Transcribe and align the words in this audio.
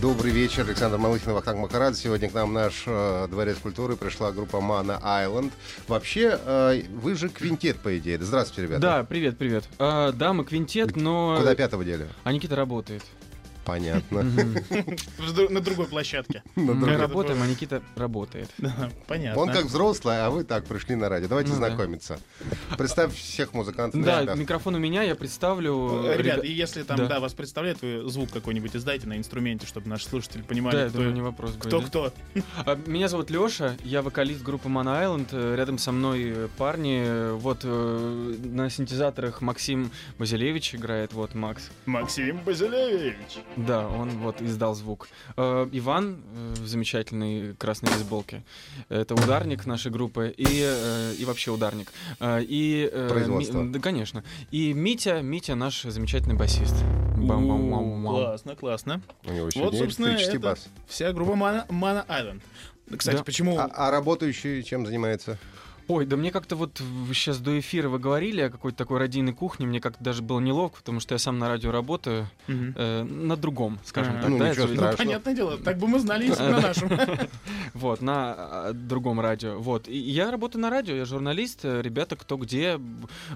Добрый 0.00 0.30
вечер, 0.30 0.64
Александр 0.64 0.96
Малыхин, 0.98 1.32
Вахтанг 1.32 1.58
Макарад. 1.58 1.96
Сегодня 1.96 2.30
к 2.30 2.34
нам 2.34 2.52
наш 2.52 2.84
э, 2.86 3.26
дворец 3.28 3.56
культуры 3.58 3.96
пришла 3.96 4.30
группа 4.30 4.60
Мана 4.60 5.00
Айленд. 5.02 5.52
Вообще, 5.88 6.38
э, 6.40 6.82
вы 6.94 7.16
же 7.16 7.28
квинтет, 7.28 7.78
по 7.80 7.98
идее. 7.98 8.18
Здравствуйте, 8.20 8.62
ребята. 8.62 8.80
Да, 8.80 9.04
привет, 9.04 9.36
привет. 9.38 9.64
А, 9.78 10.12
да, 10.12 10.32
мы 10.32 10.44
квинтет, 10.44 10.94
но... 10.94 11.36
Куда 11.38 11.54
пятого 11.56 11.84
дели? 11.84 12.06
А 12.22 12.32
Никита 12.32 12.54
работает. 12.54 13.02
Понятно. 13.68 14.22
На 15.50 15.60
другой 15.60 15.86
площадке. 15.86 16.42
Мы 16.56 16.96
работаем, 16.96 17.42
а 17.42 17.46
Никита 17.46 17.82
работает. 17.96 18.48
Понятно. 19.06 19.42
Он 19.42 19.52
как 19.52 19.66
взрослый, 19.66 20.24
а 20.24 20.30
вы 20.30 20.44
так 20.44 20.64
пришли 20.64 20.94
на 20.94 21.10
радио. 21.10 21.28
Давайте 21.28 21.50
Ну 21.50 21.56
знакомиться. 21.56 22.18
Представь 22.78 23.14
всех 23.14 23.52
музыкантов. 23.52 24.02
Да, 24.02 24.22
микрофон 24.34 24.74
у 24.74 24.78
меня, 24.78 25.02
я 25.02 25.14
представлю... 25.14 26.02
Э, 26.06 26.16
Ребят, 26.16 26.38
ребя- 26.38 26.46
и 26.46 26.52
если 26.52 26.82
там, 26.82 27.06
Да. 27.06 27.20
вас 27.20 27.34
представляют, 27.34 27.82
вы 27.82 28.08
звук 28.08 28.30
какой-нибудь 28.30 28.74
издайте 28.74 29.06
на 29.06 29.18
инструменте, 29.18 29.66
чтобы 29.66 29.86
наши 29.88 30.06
слушатели 30.06 30.40
понимали, 30.40 30.88
кто, 30.88 31.04
не 31.04 31.20
вопрос 31.20 31.54
кто 31.58 31.82
кто. 31.82 32.12
А, 32.64 32.78
Меня 32.86 33.08
зовут 33.08 33.28
Лёша, 33.28 33.76
я 33.84 34.00
вокалист 34.00 34.42
группы 34.42 34.70
Man 34.70 34.86
Island. 34.86 35.56
Рядом 35.56 35.76
со 35.76 35.92
мной 35.92 36.22
э, 36.24 36.48
парни. 36.56 37.32
Вот 37.36 37.60
э, 37.64 38.34
на 38.44 38.70
синтезаторах 38.70 39.42
Максим 39.42 39.90
Базилевич 40.18 40.74
играет, 40.74 41.12
вот 41.12 41.34
Макс. 41.34 41.68
Максим 41.84 42.38
Базилевич. 42.46 43.38
Да, 43.66 43.88
он 43.88 44.10
вот 44.18 44.40
издал 44.40 44.74
звук. 44.74 45.08
Э, 45.36 45.68
Иван 45.72 46.18
э, 46.34 46.54
в 46.60 46.66
замечательной 46.68 47.54
красной 47.54 47.90
бейсболке. 47.90 48.44
Это 48.88 49.14
ударник 49.14 49.66
нашей 49.66 49.90
группы 49.90 50.32
и, 50.36 50.46
э, 50.64 51.14
и 51.18 51.24
вообще 51.24 51.50
ударник. 51.50 51.92
Э, 52.20 52.40
И, 52.42 52.88
э, 52.92 53.08
Производство. 53.08 53.62
Ми- 53.62 53.72
да, 53.72 53.80
конечно. 53.80 54.22
И 54.50 54.72
Митя, 54.72 55.20
Митя 55.22 55.54
наш 55.54 55.82
замечательный 55.82 56.34
басист. 56.36 56.74
Бам-бам-бам-бам. 57.16 58.06
Классно, 58.14 58.56
классно. 58.56 59.00
У 59.24 59.32
него 59.32 59.44
Вот, 59.46 59.54
сегодня 59.54 59.78
собственно, 59.80 60.06
это- 60.08 60.38
бас. 60.40 60.68
Вся 60.86 61.12
группа 61.12 61.32
Mana, 61.32 61.66
Mana 61.68 62.06
Island. 62.06 62.40
Кстати, 62.96 63.16
Да. 63.18 63.24
почему... 63.24 63.58
А, 63.58 63.68
а 63.74 63.90
работающий 63.90 64.62
чем 64.62 64.86
занимается? 64.86 65.36
Ой, 65.88 66.04
да 66.04 66.16
мне 66.16 66.30
как-то 66.30 66.54
вот 66.54 66.82
сейчас 67.14 67.38
до 67.38 67.58
эфира 67.58 67.88
вы 67.88 67.98
говорили 67.98 68.42
о 68.42 68.50
какой-то 68.50 68.76
такой 68.76 68.98
радийной 68.98 69.32
кухне, 69.32 69.66
мне 69.66 69.80
как-то 69.80 70.04
даже 70.04 70.20
было 70.22 70.38
неловко, 70.38 70.78
потому 70.78 71.00
что 71.00 71.14
я 71.14 71.18
сам 71.18 71.38
на 71.38 71.48
радио 71.48 71.70
работаю, 71.72 72.28
Мгм. 72.46 72.74
э, 72.76 73.02
на 73.04 73.36
другом, 73.38 73.78
скажем 73.84 74.12
Ага. 74.14 74.20
так. 74.22 74.30
Ну, 74.30 74.38
да, 74.38 74.50
ничего 74.50 74.64
это- 74.66 74.74
страшного. 74.74 74.96
Понятное 74.98 75.34
дело, 75.34 75.56
так 75.58 75.78
бы 75.78 75.88
мы 75.88 75.98
знали, 75.98 76.26
если 76.26 76.42
бы 76.44 76.50
на 76.50 76.60
нашем. 76.60 76.88
Вот, 77.74 78.00
на 78.02 78.34
а, 78.36 78.72
другом 78.74 79.20
радио. 79.20 79.58
Вот. 79.58 79.88
И 79.88 79.96
я 79.96 80.30
работаю 80.30 80.60
на 80.62 80.70
радио, 80.70 80.94
я 80.94 81.04
журналист. 81.04 81.60
э, 81.64 81.80
Ребята, 81.82 82.16
кто 82.16 82.36
где. 82.36 82.78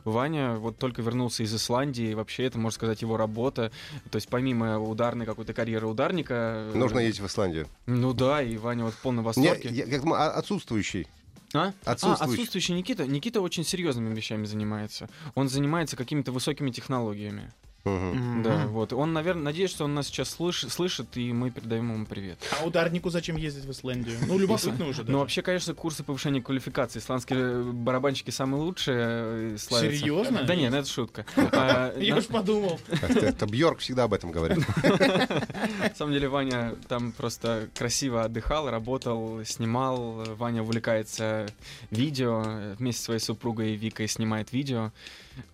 Ваня 0.05 0.55
вот 0.57 0.79
только 0.79 1.01
вернулся 1.03 1.43
из 1.45 1.55
Исландии. 1.55 2.11
и 2.11 2.15
Вообще, 2.15 2.45
это, 2.45 2.59
можно 2.59 2.75
сказать, 2.75 3.03
его 3.03 3.17
работа. 3.17 3.71
То 4.11 4.17
есть, 4.17 4.29
помимо 4.29 4.79
ударной 4.81 5.25
какой-то 5.27 5.53
карьеры 5.55 5.87
ударника... 5.87 6.35
э, 6.75 6.77
Нужно 6.77 6.99
ездить 6.99 7.21
в 7.23 7.27
Исландию. 7.27 7.67
Ну 7.87 8.13
да, 8.13 8.43
и 8.43 8.57
Ваня 8.57 8.85
вот 8.85 8.95
в 8.95 8.99
полном 9.01 9.23
Не, 9.23 9.27
восторге. 9.27 9.69
я, 9.71 9.85
я 9.85 10.01
думаю, 10.01 10.21
а- 10.21 10.31
отсутствующий. 10.33 11.07
А? 11.55 11.73
Отсутствующий. 11.85 12.25
А, 12.25 12.33
отсутствующий 12.33 12.75
Никита. 12.75 13.07
Никита 13.07 13.41
очень 13.41 13.65
серьезными 13.65 14.15
вещами 14.15 14.45
занимается. 14.45 15.09
Он 15.35 15.49
занимается 15.49 15.97
какими-то 15.97 16.33
высокими 16.33 16.71
технологиями. 16.71 17.53
Мгм. 17.85 18.43
Да, 18.45 18.67
вот. 18.69 18.93
Он, 18.93 19.13
наверное, 19.13 19.43
надеюсь, 19.45 19.71
что 19.71 19.85
он 19.85 19.95
нас 19.95 20.07
сейчас 20.07 20.37
слыш- 20.39 20.69
слышит, 20.71 21.17
и 21.17 21.33
мы 21.33 21.51
передаем 21.51 21.93
ему 21.93 22.07
привет. 22.07 22.39
А 22.61 22.65
ударнику 22.65 23.11
зачем 23.11 23.37
ездить 23.37 23.65
в 23.65 23.71
Исландию? 23.73 24.17
Ну, 24.29 24.39
любопытно 24.39 24.87
уже. 24.87 25.03
Ну, 25.05 25.19
вообще, 25.19 25.43
конечно, 25.43 25.75
курсы 25.75 26.05
повышения 26.05 26.41
квалификации. 26.41 27.01
Исландские 27.01 27.41
э, 27.41 27.63
барабанщики 27.73 28.31
самые 28.31 28.63
лучшие 28.63 29.55
э. 29.55 29.57
Серьезно? 29.59 30.45
Да 30.45 30.55
нет, 30.55 30.71
ну 30.71 30.79
это 30.79 30.89
шутка. 30.89 31.27
А, 31.53 31.99
Я 31.99 32.17
уж 32.17 32.27
подумал. 32.27 32.79
Это, 32.89 33.27
это 33.27 33.47
Бьорк 33.47 33.81
всегда 33.81 34.05
об 34.05 34.15
этом 34.15 34.31
говорит. 34.31 34.59
на 34.83 35.93
самом 35.97 36.13
деле 36.13 36.29
Ваня 36.29 36.75
там 36.89 37.13
просто 37.13 37.69
красиво 37.75 38.25
отдыхал, 38.25 38.71
работал, 38.71 39.45
снимал. 39.45 40.25
Ваня 40.37 40.63
увлекается 40.63 41.47
видео. 41.91 42.43
э, 42.47 42.75
Вместе 42.79 42.99
со 43.01 43.05
своей 43.07 43.21
супругой 43.21 43.75
Викой 43.75 44.07
снимает 44.09 44.53
видео. 44.53 44.93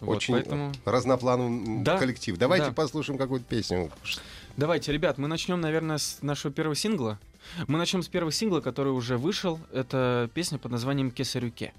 Вот, 0.01 0.17
Очень 0.17 0.35
поэтому... 0.35 0.73
разноплановый 0.85 1.83
Да, 1.83 1.99
коллектив. 1.99 2.37
Давайте 2.37 2.67
да. 2.67 2.73
послушаем 2.73 3.19
какую-то 3.19 3.47
песню. 3.47 3.91
Давайте, 4.57 4.93
ребят, 4.93 5.19
мы 5.19 5.29
начнем, 5.29 5.61
наверное, 5.61 5.99
с 5.99 6.19
нашего 6.23 6.53
первого 6.53 6.75
сингла. 6.75 7.19
Мы 7.67 7.79
начнем 7.79 8.03
с 8.03 8.09
первого 8.09 8.33
сингла, 8.33 8.61
который 8.61 8.93
уже 8.93 9.17
вышел. 9.17 9.61
Это 9.73 10.29
песня 10.35 10.59
под 10.59 10.73
названием 10.73 11.11
«Кесарюке». 11.11 11.73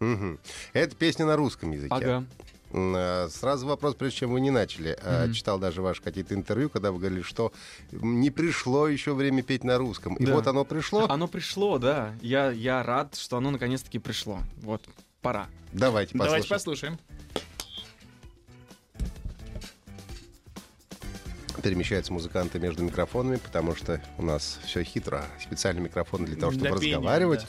Мгм. 0.00 0.38
Это 0.72 0.94
песня 0.96 1.24
на 1.26 1.36
русском 1.36 1.70
языке. 1.70 1.94
Ага. 1.94 2.24
А, 2.76 3.28
Сразу 3.30 3.66
вопрос, 3.66 3.94
прежде 3.94 4.18
чем 4.18 4.32
вы 4.32 4.40
не 4.40 4.50
начали. 4.50 4.98
Мгм. 5.04 5.32
Читал 5.32 5.58
даже 5.60 5.80
ваши 5.80 6.02
какие-то 6.02 6.34
интервью, 6.34 6.68
когда 6.68 6.90
вы 6.90 6.98
говорили, 6.98 7.22
что 7.22 7.52
не 7.92 8.30
пришло 8.30 8.88
еще 8.88 9.14
время 9.14 9.42
петь 9.44 9.62
на 9.62 9.78
русском. 9.78 10.16
И 10.16 10.26
Да. 10.26 10.34
вот 10.34 10.46
оно 10.48 10.64
пришло. 10.64 11.06
Оно 11.08 11.28
пришло, 11.28 11.78
да. 11.78 12.12
Я, 12.20 12.50
я 12.50 12.82
рад, 12.82 13.14
что 13.14 13.36
оно 13.36 13.52
наконец-таки 13.52 14.00
пришло. 14.00 14.40
Вот, 14.62 14.82
пора. 15.24 15.46
Давайте 15.72 16.16
Давайте 16.16 16.46
послушаем. 16.48 16.98
послушаем. 16.98 16.98
Перемещаются 21.62 22.12
музыканты 22.12 22.58
между 22.58 22.82
микрофонами, 22.82 23.36
потому 23.36 23.74
что 23.74 24.00
у 24.18 24.22
нас 24.22 24.60
все 24.64 24.84
хитро. 24.84 25.24
Специальный 25.40 25.80
микрофон 25.80 26.26
для 26.26 26.36
того, 26.36 26.52
чтобы 26.52 26.68
Для 26.68 26.76
пения, 26.78 26.96
разговаривать. 26.96 27.46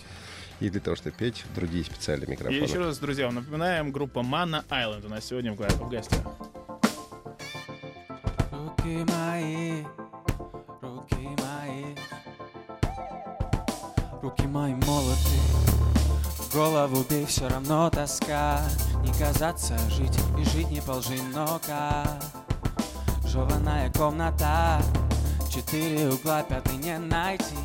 И 0.62 0.70
для 0.70 0.80
того, 0.80 0.96
чтобы 0.96 1.14
петь, 1.18 1.44
другие 1.54 1.84
специальные 1.84 2.28
И 2.28 2.32
микрофоны. 2.32 2.56
еще 2.64 2.80
раз, 2.80 2.98
друзья, 2.98 3.30
напоминаем, 3.30 3.92
группа 3.92 4.20
Mana 4.20 4.66
Island 4.70 5.06
у 5.06 5.10
нас 5.10 5.26
сегодня 5.26 5.52
в, 5.52 5.58
в 5.58 5.90
гостях. 5.90 6.22
Руки 8.54 9.06
мои, 9.12 9.84
руки 10.82 11.28
мои, 11.42 11.84
руки 14.22 14.44
мои 14.48 14.74
голову 16.56 17.06
бей, 17.10 17.26
все 17.26 17.48
равно 17.50 17.90
тоска. 17.90 18.62
Не 19.04 19.12
казаться 19.14 19.78
жить 19.90 20.18
и 20.40 20.44
жить 20.46 20.72
не 20.72 20.82
полжи, 20.82 21.20
но 21.34 21.60
как 21.66 22.24
Жеваная 23.26 23.92
комната, 23.92 24.82
четыре 25.54 26.08
угла, 26.10 26.44
пятый 26.44 26.78
не 26.78 26.98
найти. 26.98 27.56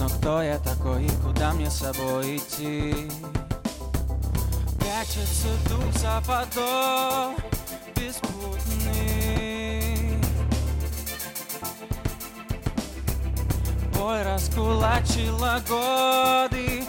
Но 0.00 0.08
кто 0.08 0.42
я 0.42 0.58
такой 0.58 1.04
и 1.04 1.10
куда 1.22 1.52
мне 1.52 1.70
с 1.70 1.80
собой 1.80 2.38
идти? 2.38 3.10
Прячется 4.80 5.48
дух 5.68 5.92
за 5.98 6.22
подол 6.26 7.34
беспутный 7.94 9.44
Ой, 14.00 14.22
раскулачила 14.22 15.62
годы, 15.68 16.84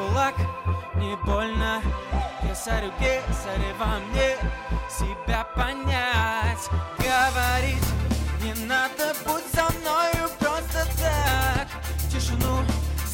кулак. 0.00 0.34
Не 0.94 1.16
больно. 1.24 1.82
Кесарю, 2.42 2.90
кесарю 2.98 3.72
во 3.78 3.98
мне 4.00 4.36
себя 4.88 5.46
понять. 5.54 6.68
Говорить 6.98 7.88
не 8.42 8.54
надо, 8.66 9.14
будь 9.26 9.44
со 9.54 9.64
мною 9.78 10.28
просто 10.38 10.86
так. 10.98 11.68
Тишину 12.10 12.62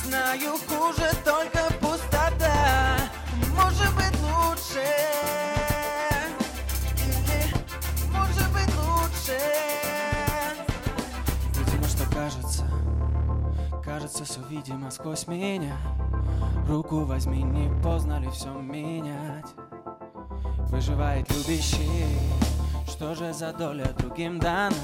знаю 0.05 0.53
хуже, 0.69 1.11
только 1.25 1.73
пустота. 1.81 2.99
Может 3.55 3.93
быть 3.95 4.19
лучше. 4.21 4.87
Или 7.05 7.43
может 8.13 8.49
быть 8.53 8.75
лучше. 8.77 9.39
Видимо, 11.55 11.89
что 11.89 12.05
кажется 12.15 12.65
Кажется, 13.85 14.25
все 14.25 14.41
видимо 14.51 14.91
сквозь 14.91 15.27
меня. 15.27 15.77
Руку 16.69 17.05
возьми, 17.05 17.45
не 17.45 17.71
поздно 17.81 18.19
ли 18.19 18.29
все 18.31 18.53
менять? 18.53 19.47
Выживает 20.69 21.31
любящий 21.31 22.19
Что 22.89 23.15
же 23.15 23.33
за 23.33 23.53
доля 23.53 23.87
другим 23.99 24.41
дана? 24.41 24.75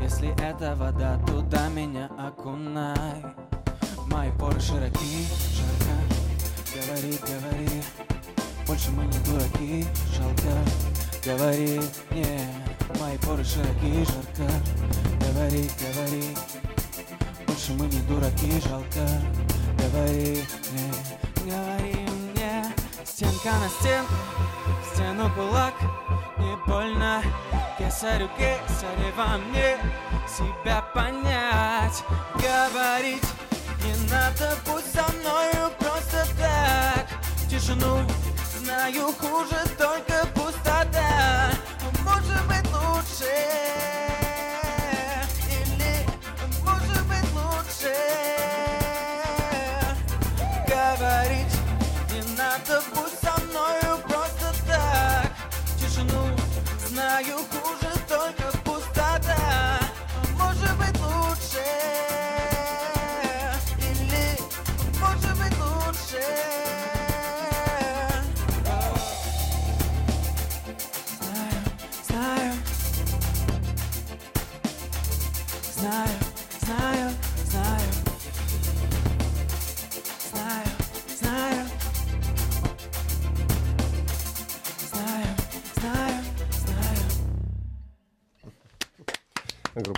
Если 0.00 0.30
это 0.42 0.74
вода, 0.76 1.18
туда 1.26 1.68
меня 1.68 2.08
окунай. 2.18 3.22
Мои 4.06 4.30
поры 4.38 4.58
широки, 4.60 5.26
жарко 5.52 5.94
Говори, 6.74 7.18
говори. 7.20 7.82
Больше 8.66 8.90
мы 8.92 9.04
не 9.04 9.18
дураки, 9.18 9.86
жалко 10.16 10.56
Говори, 11.22 11.80
не. 12.12 12.98
Мои 12.98 13.18
поры 13.18 13.44
широки, 13.44 14.06
жарко 14.06 14.50
Говори, 15.20 15.68
говори. 15.80 16.36
Больше 17.46 17.72
мы 17.74 17.86
не 17.88 18.00
дураки, 18.08 18.58
жалко 18.66 19.06
Говори, 19.76 20.44
не 20.72 20.89
Говори 21.50 21.96
мне. 21.96 22.64
Стенка 23.04 23.50
на 23.58 23.68
стен 23.68 24.04
Стену 24.92 25.28
кулак. 25.34 25.74
Не 26.38 26.56
больно 26.64 27.22
Кесарю 27.76 28.28
кесарева 28.38 29.38
мне 29.48 29.76
Себя 30.28 30.82
понять. 30.94 32.04
Говорить 32.34 33.26
не 33.82 33.94
надо, 34.10 34.56
пусть 34.64 34.92
со 34.92 35.04
мною 35.12 35.72
просто 35.78 36.24
так. 36.38 37.06
Тишину 37.48 37.98
знаю 38.56 39.12
хуже, 39.18 39.56
только 39.76 40.26
пустота 40.34 40.69
знаю 57.22 57.38
хуже, 57.50 57.79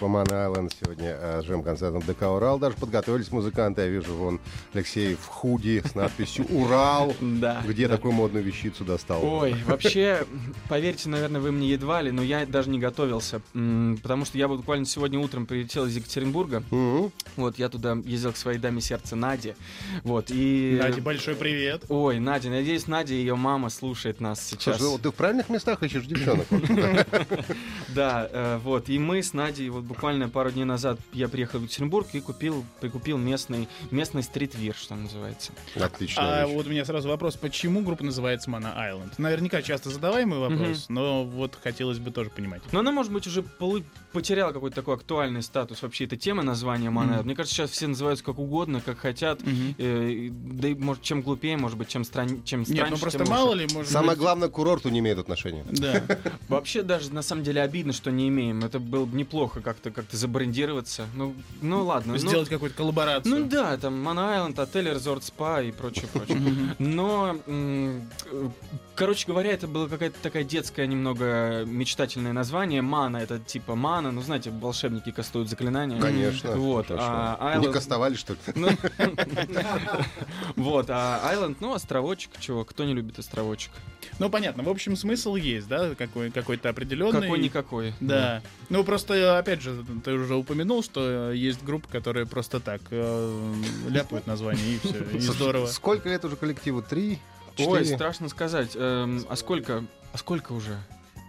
Группа 0.02 0.16
Mana 0.16 0.48
Island 0.48 0.74
сегодня 0.80 1.16
э, 1.16 1.42
с 1.42 1.44
жем-концертом 1.44 2.02
ДК 2.02 2.22
«Урал». 2.22 2.58
Даже 2.58 2.76
подготовились 2.76 3.30
музыканты. 3.30 3.82
Я 3.82 3.86
вижу, 3.86 4.12
вон 4.14 4.40
Алексей 4.74 5.14
в 5.14 5.26
худи 5.26 5.82
с 5.84 5.94
надписью 5.94 6.46
«Урал». 6.46 7.14
Да. 7.20 7.62
Где 7.66 7.88
да. 7.88 7.96
такую 7.96 8.12
модную 8.12 8.44
вещицу 8.44 8.84
достал? 8.84 9.22
Ой, 9.24 9.54
вообще, 9.66 10.26
поверьте, 10.68 11.08
наверное, 11.08 11.40
вы 11.40 11.52
мне 11.52 11.70
едва 11.70 12.00
ли, 12.00 12.10
но 12.10 12.22
я 12.22 12.46
даже 12.46 12.70
не 12.70 12.78
готовился, 12.78 13.42
потому 13.52 14.24
что 14.24 14.38
я 14.38 14.48
буквально 14.48 14.86
сегодня 14.86 15.18
утром 15.18 15.46
прилетел 15.46 15.86
из 15.86 15.96
Екатеринбурга, 15.96 16.62
вот, 17.36 17.58
я 17.58 17.68
туда 17.68 17.96
ездил 18.04 18.32
к 18.32 18.36
своей 18.36 18.58
даме 18.58 18.80
сердца 18.80 19.16
Наде, 19.16 19.56
вот, 20.04 20.26
и... 20.30 20.78
Надя, 20.80 21.02
большой 21.02 21.34
привет. 21.34 21.84
Ой, 21.88 22.18
Надя, 22.18 22.48
надеюсь, 22.48 22.86
Надя 22.86 23.14
и 23.14 23.18
ее 23.18 23.36
мама 23.36 23.68
слушает 23.68 24.20
нас 24.20 24.42
сейчас. 24.42 24.78
Слушай, 24.78 24.92
вот 24.92 25.02
ты 25.02 25.10
в 25.10 25.14
правильных 25.14 25.48
местах 25.48 25.82
ищешь 25.82 26.06
девчонок. 26.06 26.46
Да, 27.94 28.28
э, 28.30 28.58
вот, 28.62 28.88
и 28.88 28.98
мы 28.98 29.22
с 29.22 29.34
Надей, 29.34 29.68
вот 29.68 29.84
буквально 29.84 30.28
пару 30.30 30.50
дней 30.50 30.64
назад 30.64 30.98
я 31.12 31.28
приехал 31.28 31.58
в 31.58 31.64
Екатеринбург 31.64 32.08
и 32.14 32.20
купил, 32.20 32.64
прикупил 32.80 33.18
местный, 33.18 33.68
местный 33.90 34.22
стритвир, 34.62 34.74
что 34.76 34.94
называется. 34.94 35.52
Отличная 35.76 36.42
А 36.42 36.46
вещь. 36.46 36.54
вот 36.54 36.66
у 36.66 36.70
меня 36.70 36.84
сразу 36.84 37.08
вопрос, 37.08 37.36
почему 37.36 37.80
группа 37.82 38.04
называется 38.04 38.50
Mana 38.50 38.74
Island? 38.76 39.12
Наверняка 39.18 39.62
часто 39.62 39.90
задаваемый 39.90 40.38
вопрос, 40.38 40.86
но 40.88 41.24
вот 41.24 41.58
хотелось 41.62 41.98
бы 41.98 42.10
тоже 42.10 42.30
понимать. 42.30 42.62
Но 42.72 42.80
она, 42.80 42.92
может 42.92 43.12
быть, 43.12 43.26
уже 43.26 43.42
полу- 43.42 43.82
потеряла 44.12 44.52
какой-то 44.52 44.76
такой 44.76 44.94
актуальный 44.94 45.42
статус. 45.42 45.82
Вообще, 45.82 46.04
эта 46.04 46.16
тема 46.16 46.42
названия 46.42 46.90
Мана. 46.90 47.14
Мгм. 47.18 47.24
Мне 47.26 47.34
кажется, 47.34 47.56
сейчас 47.56 47.70
все 47.70 47.86
называются 47.86 48.24
как 48.24 48.38
угодно, 48.38 48.80
как 48.80 48.98
хотят. 48.98 49.40
Э, 49.78 50.28
да 50.30 50.68
и, 50.68 50.74
может, 50.74 51.02
чем 51.02 51.22
глупее, 51.22 51.56
может 51.56 51.76
быть, 51.78 51.88
чем, 51.88 52.04
стран... 52.04 52.42
чем 52.44 52.64
страньше, 52.64 52.82
Нет, 52.82 52.90
ну 52.90 52.98
просто 52.98 53.24
мало 53.24 53.50
лучше. 53.50 53.66
ли, 53.66 53.74
может 53.74 53.90
Самое 53.92 54.10
быть... 54.10 54.18
главное, 54.18 54.48
к 54.48 54.52
курорту 54.52 54.88
не 54.90 55.00
имеет 55.00 55.18
отношения. 55.18 55.64
Да. 55.70 56.02
Вообще, 56.48 56.82
даже 56.82 57.12
на 57.12 57.22
самом 57.22 57.42
деле 57.42 57.62
обидно, 57.62 57.92
что 57.92 58.10
не 58.10 58.28
имеем. 58.28 58.64
Это 58.64 58.78
было 58.78 59.04
бы 59.06 59.16
неплохо 59.16 59.60
как-то 59.60 59.90
как 59.90 60.04
забрендироваться. 60.12 61.06
Ну, 61.14 61.34
ну 61.60 61.84
ладно. 61.84 62.12
ну- 62.12 62.18
Сделать 62.18 62.48
какую-то 62.48 62.76
коллаборацию. 62.76 63.34
Ну 63.40 63.46
да, 63.48 63.76
там 63.76 64.00
Мана 64.02 64.51
Айленд, 64.52 64.58
отель, 64.58 64.88
резорт, 64.88 65.24
спа 65.24 65.62
и 65.62 65.72
прочее, 65.72 66.06
прочее. 66.12 66.40
Но, 66.78 67.36
э, 67.46 68.00
короче 68.94 69.26
говоря, 69.26 69.52
это 69.52 69.66
было 69.66 69.88
какая-то 69.88 70.16
такая 70.22 70.44
детское 70.44 70.86
немного 70.86 71.64
мечтательное 71.64 72.32
название. 72.32 72.82
Мана 72.82 73.18
это 73.18 73.38
типа 73.38 73.74
мана, 73.74 74.10
ну 74.12 74.22
знаете, 74.22 74.50
волшебники 74.50 75.10
кастуют 75.10 75.48
заклинания. 75.48 76.00
Конечно. 76.00 76.52
Вот, 76.56 76.88
Хорошо. 76.88 77.04
а 77.06 77.56
Не 77.58 77.66
Island- 77.66 77.72
кастовали, 77.72 78.14
что 78.14 78.32
ли? 78.34 78.38
Ну, 78.54 78.68
Вот, 80.56 80.86
а 80.90 81.20
Айленд, 81.28 81.60
ну, 81.60 81.74
островочек, 81.74 82.32
чего, 82.38 82.64
кто 82.64 82.84
не 82.84 82.94
любит 82.94 83.18
островочек? 83.18 83.70
Ну, 84.18 84.28
понятно. 84.30 84.62
В 84.62 84.68
общем, 84.68 84.96
смысл 84.96 85.36
есть, 85.36 85.68
да, 85.68 85.94
какой, 85.94 86.30
какой-то 86.30 86.68
определенный. 86.68 87.22
Какой-никакой. 87.22 87.94
Да. 88.00 88.42
Ну, 88.68 88.84
просто, 88.84 89.38
опять 89.38 89.62
же, 89.62 89.84
ты 90.04 90.12
уже 90.12 90.34
упомянул, 90.34 90.82
что 90.82 91.32
есть 91.32 91.62
группы, 91.64 91.88
которые 91.90 92.26
просто 92.26 92.60
так 92.60 92.80
э, 92.90 93.54
ляпают 93.88 94.26
название, 94.26 94.74
и 94.74 94.78
все, 94.78 95.04
и 95.16 95.18
здорово. 95.18 95.66
Сколько 95.66 96.08
лет 96.08 96.24
уже 96.24 96.36
коллективу? 96.36 96.82
Три? 96.82 97.18
Ой, 97.58 97.80
Четыре? 97.80 97.96
страшно 97.96 98.28
сказать. 98.28 98.72
Эм, 98.74 99.24
а 99.28 99.36
сколько? 99.36 99.84
А 100.12 100.18
сколько 100.18 100.52
уже? 100.52 100.78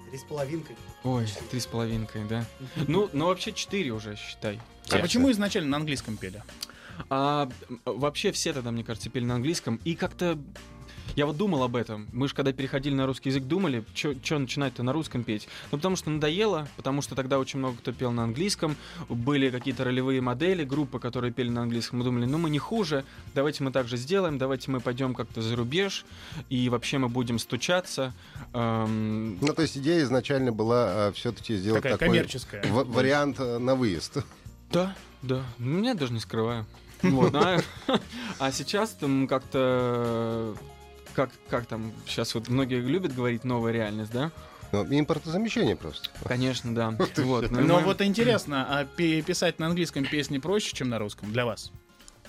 Три 0.09 0.17
с 0.19 0.24
половинкой. 0.24 0.75
Ой, 1.03 1.27
три 1.50 1.59
с 1.59 1.65
половинкой, 1.65 2.24
да. 2.25 2.45
Ну, 2.88 3.09
ну 3.13 3.25
вообще 3.25 3.51
четыре 3.51 3.91
уже, 3.91 4.15
считай. 4.15 4.59
А 4.91 5.00
почему 5.00 5.31
изначально 5.31 5.69
на 5.71 5.77
английском 5.77 6.17
пели? 6.17 6.43
А 7.09 7.50
вообще 7.86 8.31
все 8.31 8.53
тогда, 8.53 8.71
мне 8.71 8.83
кажется, 8.83 9.09
пели 9.09 9.25
на 9.25 9.36
английском. 9.36 9.79
И 9.83 9.95
как-то 9.95 10.38
я 11.15 11.25
вот 11.25 11.38
думал 11.38 11.63
об 11.63 11.75
этом. 11.75 12.07
Мы 12.12 12.27
же 12.27 12.33
когда 12.33 12.51
переходили 12.53 12.93
на 12.95 13.05
русский 13.05 13.29
язык, 13.29 13.43
думали, 13.43 13.83
что 13.93 14.39
начинать-то 14.39 14.83
на 14.83 14.93
русском 14.93 15.24
петь. 15.24 15.48
Ну, 15.72 15.77
потому 15.77 15.95
что 15.95 16.10
надоело, 16.10 16.67
потому 16.75 17.01
что 17.01 17.15
тогда 17.15 17.39
очень 17.39 17.60
много 17.60 17.77
кто 17.77 17.91
пел 17.91 18.12
на 18.12 18.24
английском. 18.24 18.75
Были 19.10 19.50
какие-то 19.50 19.83
ролевые 19.83 20.22
модели, 20.22 20.63
группы, 20.63 21.00
которые 21.00 21.31
пели 21.31 21.50
на 21.50 21.62
английском. 21.63 22.00
Мы 22.00 22.05
думали, 22.05 22.25
ну, 22.25 22.38
мы 22.38 22.50
не 22.50 22.60
хуже, 22.60 23.05
давайте 23.36 23.63
мы 23.63 23.72
так 23.72 23.88
же 23.88 23.98
сделаем, 23.98 24.38
давайте 24.38 24.72
мы 24.72 24.79
пойдем 24.79 25.13
как-то 25.13 25.41
за 25.41 25.55
рубеж, 25.55 26.05
и 26.50 26.69
вообще 26.69 26.98
мы 26.98 27.10
будем 27.10 27.39
стучаться. 27.39 28.13
Эм, 28.53 29.38
Ну, 29.41 29.53
то 29.53 29.62
есть 29.62 29.77
идея 29.77 30.03
изначально 30.03 30.51
была 30.51 31.12
все-таки 31.13 31.55
сделать 31.55 31.81
Такая 31.83 31.98
такой 31.98 32.07
коммерческая. 32.07 32.63
в- 32.63 32.91
вариант 32.91 33.39
э, 33.39 33.57
на 33.60 33.75
выезд. 33.75 34.17
Да, 34.72 34.95
да. 35.22 35.43
Ну, 35.60 35.83
Я 35.83 35.93
даже 35.93 36.13
не 36.13 36.19
скрываю. 36.19 36.65
Вот, 37.03 37.36
а, 37.36 37.60
а 38.39 38.51
сейчас 38.51 38.91
там 38.91 39.27
как-то 39.27 40.55
как, 41.13 41.29
как 41.50 41.65
там 41.65 41.91
сейчас 42.05 42.36
вот 42.36 42.50
многие 42.50 42.82
любят 42.82 43.15
говорить 43.15 43.43
новая 43.43 43.72
реальность, 43.72 44.12
да? 44.12 44.32
Ну, 44.72 44.84
Импортозамещение 44.89 45.75
просто. 45.75 46.10
Конечно, 46.25 46.74
да. 46.74 46.96
Вот, 47.17 47.51
ну 47.51 47.62
и 47.62 47.63
Но 47.63 47.79
мы, 47.79 47.86
вот 47.86 48.01
интересно, 48.01 48.65
а 48.67 48.86
писать 48.86 49.60
на 49.60 49.67
английском 49.67 50.03
песни 50.05 50.39
проще, 50.39 50.75
чем 50.75 50.89
на 50.89 51.00
русском 51.00 51.32
для 51.32 51.46
вас? 51.46 51.72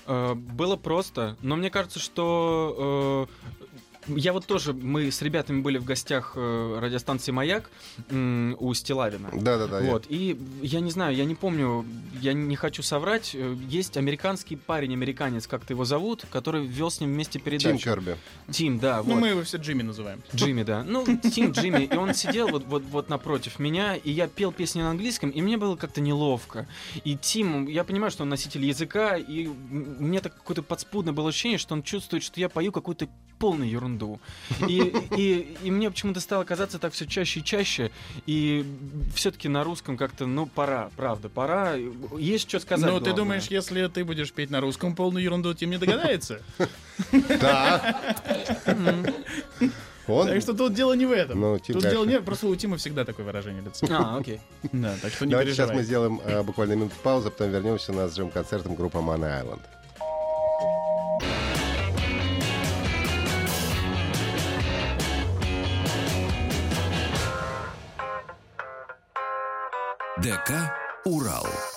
э, 0.07 0.35
было 0.35 0.77
просто, 0.77 1.37
но 1.41 1.57
мне 1.57 1.71
кажется, 1.71 1.99
что 1.99 3.29
э, 3.29 3.94
я 4.09 4.33
вот 4.33 4.47
тоже, 4.47 4.73
мы 4.73 5.11
с 5.11 5.23
ребятами 5.23 5.61
были 5.61 5.79
в 5.79 5.85
гостях 5.85 6.33
э, 6.37 6.79
радиостанции 6.81 7.33
«Маяк» 7.33 7.71
у 8.11 8.75
Стилавина. 8.75 9.31
Да-да-да. 9.33 9.81
я- 9.81 9.91
Вот, 9.91 10.07
и 10.09 10.39
я 10.63 10.81
не 10.81 10.91
знаю, 10.91 11.15
я 11.17 11.25
не 11.25 11.35
помню, 11.35 11.85
я 12.21 12.33
не 12.33 12.57
хочу 12.57 12.83
соврать, 12.83 13.33
э, 13.35 13.57
есть 13.69 13.97
американский 13.97 14.57
парень, 14.57 14.93
американец, 14.93 15.47
как-то 15.47 15.73
его 15.73 15.85
зовут, 15.85 16.25
который 16.31 16.67
вел 16.67 16.91
с 16.91 17.01
ним 17.01 17.11
вместе 17.13 17.39
Тим 17.39 17.43
передачу. 17.45 17.79
Керби. 17.79 18.17
Тим, 18.51 18.79
да, 18.79 18.99
Ну, 19.05 19.15
вот. 19.15 19.21
мы 19.21 19.29
его 19.29 19.43
все 19.43 19.59
Джимми 19.59 19.83
называем. 19.83 20.23
Джимми, 20.35 20.63
да. 20.63 20.83
Ну, 20.85 21.05
Тим 21.33 21.53
Джимми. 21.53 21.85
И 21.85 21.97
он 21.97 22.15
сидел 22.15 22.49
вот, 22.49 22.65
вот, 22.67 22.83
вот 22.85 23.09
напротив 23.09 23.59
меня, 23.59 23.97
и 23.97 24.11
я 24.11 24.27
пел 24.29 24.53
песни 24.53 24.81
на 24.83 24.91
английском, 24.91 25.31
и 25.31 25.41
мне 25.43 25.57
было 25.57 25.77
как-то 25.77 26.01
неловко. 26.01 26.67
И 27.05 27.17
Тим, 27.17 27.67
я 27.67 27.85
понимаю, 27.85 28.11
что 28.11 28.23
он 28.25 28.29
носитель 28.29 28.65
языка, 28.65 29.17
и 29.17 29.47
мне 29.71 30.21
так 30.21 30.35
какое-то 30.37 30.63
подспудное 30.63 31.13
было 31.13 31.29
ощущение, 31.31 31.59
что 31.59 31.75
он 31.75 31.83
чувствует, 31.83 32.23
что 32.23 32.41
я 32.41 32.49
пою 32.49 32.73
какую-то 32.73 33.09
полную 33.39 33.69
ерунду. 33.69 33.94
Ерунду. 33.95 34.21
И, 34.69 34.93
и, 35.17 35.57
и 35.63 35.71
мне 35.71 35.91
почему-то 35.91 36.21
стало 36.21 36.45
казаться 36.45 36.79
так 36.79 36.93
все 36.93 37.07
чаще 37.07 37.41
и 37.41 37.45
чаще. 37.45 37.91
И 38.27 38.65
все-таки 39.15 39.49
на 39.49 39.65
русском 39.65 39.97
как-то, 39.97 40.27
ну, 40.27 40.47
пора, 40.47 40.91
правда, 40.97 41.29
пора. 41.29 41.75
Есть 42.19 42.49
что 42.49 42.61
сказать. 42.61 42.91
Ну, 42.91 43.01
ты 43.01 43.13
думаешь, 43.13 43.47
если 43.47 43.87
ты 43.87 44.05
будешь 44.05 44.33
петь 44.33 44.51
на 44.51 44.61
русском 44.61 44.95
полную 44.95 45.25
ерунду, 45.25 45.55
Тим 45.55 45.71
не 45.71 45.79
догадается? 45.79 46.41
Да. 47.29 48.15
Он... 50.07 50.27
Так 50.29 50.43
что 50.43 50.53
тут 50.53 50.75
дело 50.75 50.93
не 50.93 51.07
в 51.07 51.13
этом. 51.13 51.41
Ну, 51.41 51.57
Тут 51.57 51.67
конечно. 51.67 51.91
дело 51.91 52.05
не... 52.05 52.21
Просто 52.21 52.47
у 52.47 52.55
Тима 52.55 52.77
всегда 52.77 53.07
такое 53.07 53.25
выражение 53.25 53.63
лица. 53.63 53.87
А, 53.89 54.19
окей. 54.19 54.39
Да, 54.71 54.95
так 55.01 55.11
что 55.11 55.25
не 55.25 55.31
Давайте 55.31 55.55
сейчас 55.55 55.71
мы 55.71 55.83
сделаем 55.83 56.21
э, 56.23 56.43
буквально 56.43 56.75
минуту 56.75 56.95
паузы, 57.03 57.31
потом 57.31 57.51
вернемся 57.51 57.91
у 57.93 57.95
нас 57.95 58.13
с 58.13 58.19
джем-концертом 58.19 58.75
группа 58.75 58.99
Mana 58.99 59.43
Island. 59.43 59.63
ДК 70.23 70.71
«Урал». 71.05 71.74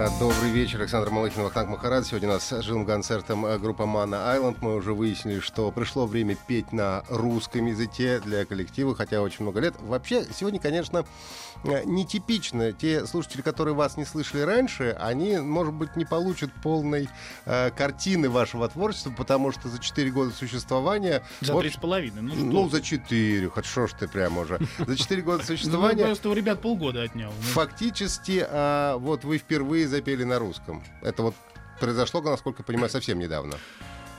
А, 0.00 0.08
Добрый 0.20 0.52
вечер, 0.52 0.80
Александр 0.80 1.10
Малыхин, 1.10 1.42
Вахтанг 1.42 1.70
Махарадзе. 1.70 2.10
Сегодня 2.10 2.28
у 2.28 2.32
нас 2.34 2.44
с 2.44 2.62
живым 2.62 2.86
концертом 2.86 3.44
э, 3.44 3.58
группа 3.58 3.82
Mana 3.82 4.36
Island. 4.38 4.58
Мы 4.60 4.76
уже 4.76 4.94
выяснили, 4.94 5.40
что 5.40 5.72
пришло 5.72 6.06
время 6.06 6.36
петь 6.46 6.72
на 6.72 7.02
русском 7.08 7.66
языке 7.66 8.20
для 8.20 8.44
коллектива, 8.44 8.94
хотя 8.94 9.20
очень 9.20 9.42
много 9.42 9.58
лет. 9.58 9.74
Вообще, 9.80 10.24
сегодня, 10.32 10.60
конечно, 10.60 11.04
э, 11.64 11.82
нетипично. 11.84 12.72
Те 12.72 13.06
слушатели, 13.06 13.42
которые 13.42 13.74
вас 13.74 13.96
не 13.96 14.04
слышали 14.04 14.42
раньше, 14.42 14.96
они, 15.00 15.38
может 15.38 15.74
быть, 15.74 15.96
не 15.96 16.04
получат 16.04 16.52
полной 16.62 17.08
э, 17.44 17.70
картины 17.70 18.30
вашего 18.30 18.68
творчества, 18.68 19.12
потому 19.16 19.50
что 19.50 19.68
за 19.68 19.80
4 19.80 20.12
года 20.12 20.30
существования... 20.30 21.24
За 21.40 21.54
в 21.54 21.58
три 21.58 21.70
с 21.70 21.72
общем, 21.72 21.80
половиной. 21.80 22.22
Ну, 22.22 22.34
Ну, 22.36 22.68
что 22.68 22.76
за 22.76 22.82
4, 22.82 23.48
хоть 23.48 23.64
что 23.64 23.88
ж 23.88 23.94
ты 23.98 24.06
прям 24.06 24.38
уже. 24.38 24.60
За 24.78 24.96
4 24.96 25.22
года? 25.22 25.38
Ну, 25.48 25.56
существования 25.56 26.04
просто 26.04 26.28
у 26.28 26.34
ребят 26.34 26.60
полгода 26.60 27.02
отнял. 27.02 27.30
Ну, 27.30 27.48
Фактически, 27.52 28.46
а, 28.48 28.96
вот 28.98 29.24
вы 29.24 29.38
впервые 29.38 29.87
запели 29.88 30.24
на 30.24 30.38
русском. 30.38 30.82
Это 31.02 31.22
вот 31.22 31.34
произошло, 31.80 32.20
насколько 32.20 32.62
я 32.62 32.64
понимаю, 32.64 32.90
совсем 32.90 33.18
недавно. 33.18 33.54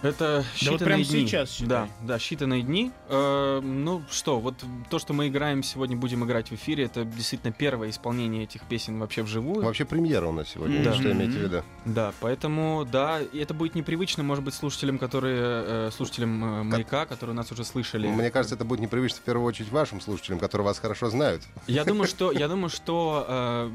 Это 0.01 0.45
считанные 0.55 0.65
Да 0.65 0.71
вот 0.71 0.79
прямо 0.83 1.03
дни. 1.03 1.27
сейчас, 1.27 1.51
считай. 1.51 1.67
Да, 1.67 1.87
да, 2.01 2.17
считанные 2.17 2.61
дни. 2.61 2.91
Э, 3.09 3.59
ну 3.61 4.01
что, 4.09 4.39
вот 4.39 4.55
то, 4.89 4.97
что 4.97 5.13
мы 5.13 5.27
играем 5.27 5.61
сегодня, 5.61 5.97
будем 5.97 6.23
играть 6.23 6.49
в 6.51 6.55
эфире, 6.55 6.85
это 6.85 7.03
действительно 7.03 7.51
первое 7.51 7.89
исполнение 7.89 8.43
этих 8.43 8.63
песен 8.63 8.99
вообще 8.99 9.23
вживую. 9.23 9.63
Вообще 9.65 9.83
премьера 9.83 10.27
у 10.27 10.31
нас 10.31 10.49
сегодня, 10.49 10.83
Да. 10.83 10.93
что 10.93 11.11
имеете 11.11 11.37
в 11.39 11.41
виду? 11.41 11.63
Да, 11.85 12.13
поэтому, 12.21 12.87
да, 12.89 13.19
это 13.33 13.53
будет 13.53 13.75
непривычно, 13.75 14.23
может 14.23 14.43
быть, 14.43 14.53
слушателям, 14.53 14.97
которые, 14.97 15.87
э, 15.87 15.91
слушателям 15.95 16.43
э, 16.43 16.63
«Маяка», 16.63 17.05
которые 17.05 17.35
нас 17.35 17.51
уже 17.51 17.65
слышали. 17.65 18.07
Мне 18.07 18.31
кажется, 18.31 18.55
это 18.55 18.63
будет 18.63 18.79
непривычно 18.79 19.17
в 19.17 19.23
первую 19.23 19.45
очередь 19.45 19.69
вашим 19.69 19.99
слушателям, 19.99 20.39
которые 20.39 20.65
вас 20.65 20.79
хорошо 20.79 21.09
знают. 21.09 21.43
Я 21.67 21.83
думаю, 21.83 22.07
что, 22.07 22.31
я 22.31 22.47
думаю, 22.47 22.69
что 22.69 23.25
э, 23.27 23.71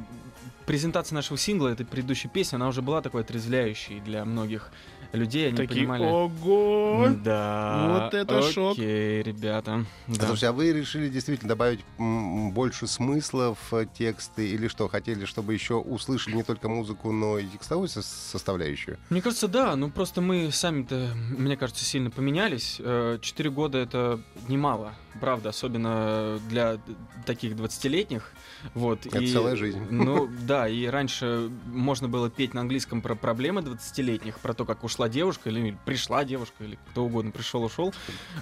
презентация 0.66 1.16
нашего 1.16 1.38
сингла, 1.38 1.68
этой 1.68 1.84
предыдущей 1.84 2.28
песни, 2.28 2.56
она 2.56 2.68
уже 2.68 2.82
была 2.82 3.02
такой 3.02 3.20
отрезвляющей 3.22 4.00
для 4.00 4.24
многих 4.24 4.70
людей. 5.16 5.48
Они 5.48 5.56
Такие, 5.56 5.80
понимали... 5.86 6.04
ого! 6.04 7.08
Да. 7.22 8.00
Вот 8.10 8.14
это 8.14 8.42
шок. 8.50 8.72
Окей, 8.72 9.22
ребята. 9.22 9.84
Да. 10.06 10.14
Слушайте, 10.26 10.48
а 10.48 10.52
вы 10.52 10.72
решили 10.72 11.08
действительно 11.08 11.48
добавить 11.48 11.80
больше 11.98 12.86
смысла 12.86 13.56
в 13.70 13.74
э, 13.74 13.86
тексты 13.96 14.48
или 14.48 14.68
что? 14.68 14.88
Хотели, 14.88 15.24
чтобы 15.24 15.54
еще 15.54 15.74
услышали 15.74 16.34
не 16.36 16.42
только 16.42 16.68
музыку, 16.68 17.12
но 17.12 17.38
и 17.38 17.46
текстовую 17.46 17.88
со- 17.88 18.02
составляющую? 18.02 18.98
Мне 19.10 19.22
кажется, 19.22 19.48
да. 19.48 19.76
Ну 19.76 19.90
просто 19.90 20.20
мы 20.20 20.50
сами-то, 20.52 21.10
мне 21.14 21.56
кажется, 21.56 21.84
сильно 21.84 22.10
поменялись. 22.10 22.76
Э, 22.80 23.18
Четыре 23.20 23.50
года 23.50 23.78
это 23.78 24.20
немало, 24.48 24.94
правда, 25.20 25.50
особенно 25.50 26.38
для 26.48 26.78
таких 27.26 27.52
20-летних. 27.54 28.32
Вот. 28.74 29.06
Это 29.06 29.26
целая 29.26 29.56
жизнь. 29.56 29.80
Ну 29.90 30.28
да, 30.46 30.68
и 30.68 30.86
раньше 30.86 31.50
можно 31.66 32.08
было 32.08 32.30
петь 32.30 32.54
на 32.54 32.60
английском 32.62 33.00
про 33.02 33.14
проблемы 33.14 33.60
20-летних, 33.60 34.38
про 34.40 34.54
то, 34.54 34.64
как 34.64 34.84
ушла 34.84 35.03
девушка, 35.08 35.50
или 35.50 35.76
пришла 35.84 36.24
девушка, 36.24 36.64
или 36.64 36.78
кто 36.90 37.04
угодно 37.04 37.30
пришел, 37.30 37.62
ушел. 37.64 37.92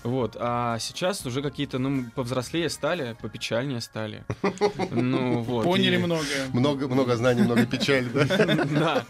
Вот. 0.02 0.37
А 0.38 0.78
сейчас 0.78 1.25
уже 1.26 1.42
какие-то, 1.42 1.78
ну, 1.78 2.04
повзрослее 2.14 2.69
стали, 2.71 3.16
попечальнее 3.21 3.81
стали. 3.81 4.25
Ну 4.90 5.42
вот. 5.42 5.64
Поняли 5.64 5.97
и- 5.97 5.99
многое. 5.99 6.49
Много, 6.52 6.88
много 6.88 7.16
знаний, 7.16 7.42
много 7.42 7.66
печали, 7.66 8.09
да? 8.09 8.25
Да. 8.64 9.04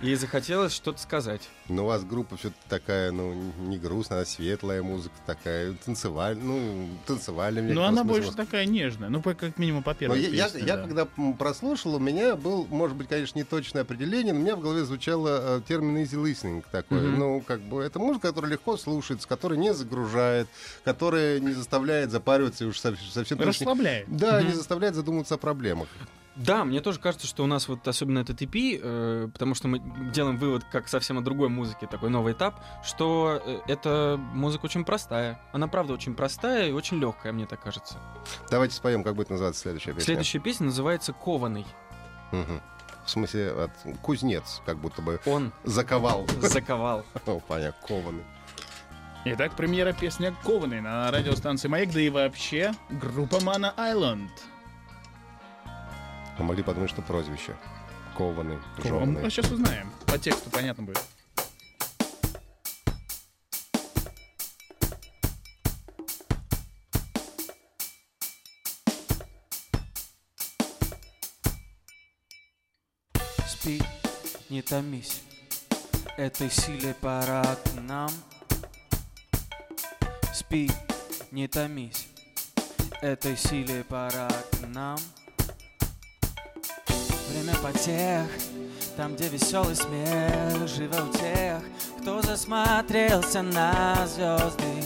И 0.00 0.14
захотелось 0.14 0.72
что-то 0.72 1.00
сказать. 1.00 1.48
Но 1.68 1.84
у 1.84 1.86
вас 1.86 2.04
группа 2.04 2.36
все 2.36 2.52
такая, 2.68 3.10
ну, 3.12 3.34
не 3.58 3.78
грустная, 3.78 4.22
а 4.22 4.24
светлая 4.24 4.82
музыка 4.82 5.14
такая, 5.26 5.74
танцевальная, 5.84 6.44
ну, 6.44 6.88
танцевальная. 7.06 7.62
кажется, 7.62 7.88
она 7.88 8.04
больше 8.04 8.32
такая 8.32 8.64
нежная. 8.66 9.08
Ну, 9.08 9.20
по- 9.20 9.34
как 9.34 9.58
минимум 9.58 9.82
по 9.82 9.94
первой 9.94 10.20
я, 10.20 10.28
я- 10.28 10.44
песне, 10.46 10.62
я 10.66 10.76
да. 10.76 10.82
когда 10.84 11.06
прослушал, 11.38 11.94
у 11.96 11.98
меня 11.98 12.36
был, 12.36 12.66
может 12.70 12.96
быть, 12.96 13.08
конечно, 13.08 13.38
не 13.38 13.44
точное 13.44 13.82
определение, 13.82 14.32
но 14.32 14.40
у 14.40 14.42
меня 14.42 14.56
в 14.56 14.60
голове 14.60 14.84
звучало 14.84 15.58
э, 15.58 15.60
термин 15.66 15.96
easy 15.98 16.22
listening 16.22 16.64
такой. 16.70 16.97
Мгм. 17.02 17.18
Ну, 17.18 17.40
как 17.40 17.60
бы, 17.60 17.82
это 17.82 17.98
музыка, 17.98 18.28
которая 18.28 18.52
легко 18.52 18.76
слушается, 18.76 19.26
которая 19.28 19.58
не 19.58 19.72
загружает, 19.74 20.48
которая 20.84 21.40
не 21.40 21.52
заставляет 21.52 22.10
запариваться 22.10 22.64
и 22.64 22.66
уж 22.68 22.78
сов- 22.78 22.98
совсем... 23.10 23.38
точно- 23.38 23.46
Расслабляет. 23.66 24.06
Да, 24.08 24.40
не 24.42 24.48
Мгм. 24.48 24.56
заставляет 24.56 24.94
задуматься 24.94 25.34
о 25.34 25.38
проблемах. 25.38 25.88
Да, 26.36 26.64
мне 26.64 26.80
тоже 26.80 27.00
кажется, 27.00 27.26
что 27.26 27.42
у 27.42 27.46
нас 27.48 27.66
вот 27.66 27.88
особенно 27.88 28.20
этот 28.20 28.40
EP, 28.42 28.78
э, 28.80 29.28
потому 29.32 29.56
что 29.56 29.66
мы 29.66 29.80
делаем 30.12 30.36
вывод 30.36 30.62
как 30.70 30.86
совсем 30.86 31.18
о 31.18 31.20
другой 31.20 31.48
музыке, 31.48 31.88
такой 31.88 32.10
новый 32.10 32.32
этап, 32.32 32.62
что 32.84 33.42
э, 33.44 33.58
эта 33.66 34.16
музыка 34.34 34.66
очень 34.66 34.84
простая. 34.84 35.40
Она 35.52 35.66
правда 35.66 35.94
очень 35.94 36.14
простая 36.14 36.68
и 36.68 36.70
очень 36.70 37.00
легкая, 37.00 37.32
мне 37.32 37.44
так 37.46 37.60
кажется. 37.60 37.98
Давайте 38.52 38.76
споем, 38.76 39.02
как 39.02 39.16
будет 39.16 39.30
называться 39.30 39.60
следующая 39.62 39.90
песня. 39.94 40.04
Следующая 40.04 40.38
песня 40.38 40.66
называется 40.66 41.12
«Кованый». 41.12 41.66
Мгм. 42.30 42.60
В 43.08 43.10
смысле, 43.10 43.52
от 43.52 43.70
кузнец, 44.02 44.60
как 44.66 44.76
будто 44.76 45.00
бы 45.00 45.18
Он 45.24 45.50
заковал. 45.64 46.26
заковал. 46.42 47.06
Понятно, 47.48 47.86
кованый. 47.86 48.22
Итак, 49.24 49.56
премьера 49.56 49.94
песня 49.94 50.34
«Кованый» 50.44 50.82
на 50.82 51.10
радиостанции 51.10 51.68
«Маяк», 51.68 51.90
да 51.90 52.02
и 52.02 52.10
вообще 52.10 52.74
группа 52.90 53.36
Mana 53.36 53.74
Island. 53.78 54.28
А 55.64 56.42
могли 56.42 56.62
подумать, 56.62 56.90
что 56.90 57.00
прозвище. 57.00 57.56
Кованый, 58.14 58.58
Кованый. 58.76 59.22
Ну, 59.22 59.30
сейчас 59.30 59.50
узнаем. 59.50 59.90
По 60.04 60.18
тексту 60.18 60.50
понятно 60.50 60.84
будет. 60.84 61.02
Не 74.58 74.62
томись, 74.62 75.22
этой 76.16 76.50
силе 76.50 76.92
пора 77.00 77.44
к 77.44 77.80
нам. 77.80 78.10
Спи, 80.34 80.68
не 81.30 81.46
томись, 81.46 82.08
этой 83.00 83.36
силе 83.36 83.84
пора 83.84 84.28
к 84.28 84.66
нам. 84.66 84.98
Время 87.30 87.54
потех, 87.62 88.26
там, 88.96 89.14
где 89.14 89.28
веселый 89.28 89.76
смех, 89.76 90.66
живо 90.66 91.08
у 91.08 91.12
тех, 91.12 91.62
кто 92.00 92.20
засмотрелся 92.20 93.42
на 93.42 94.08
звезды, 94.08 94.82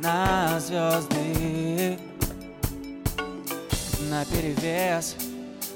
на 0.00 0.58
звезды. 0.58 1.98
На 4.08 4.24
перевес 4.24 5.16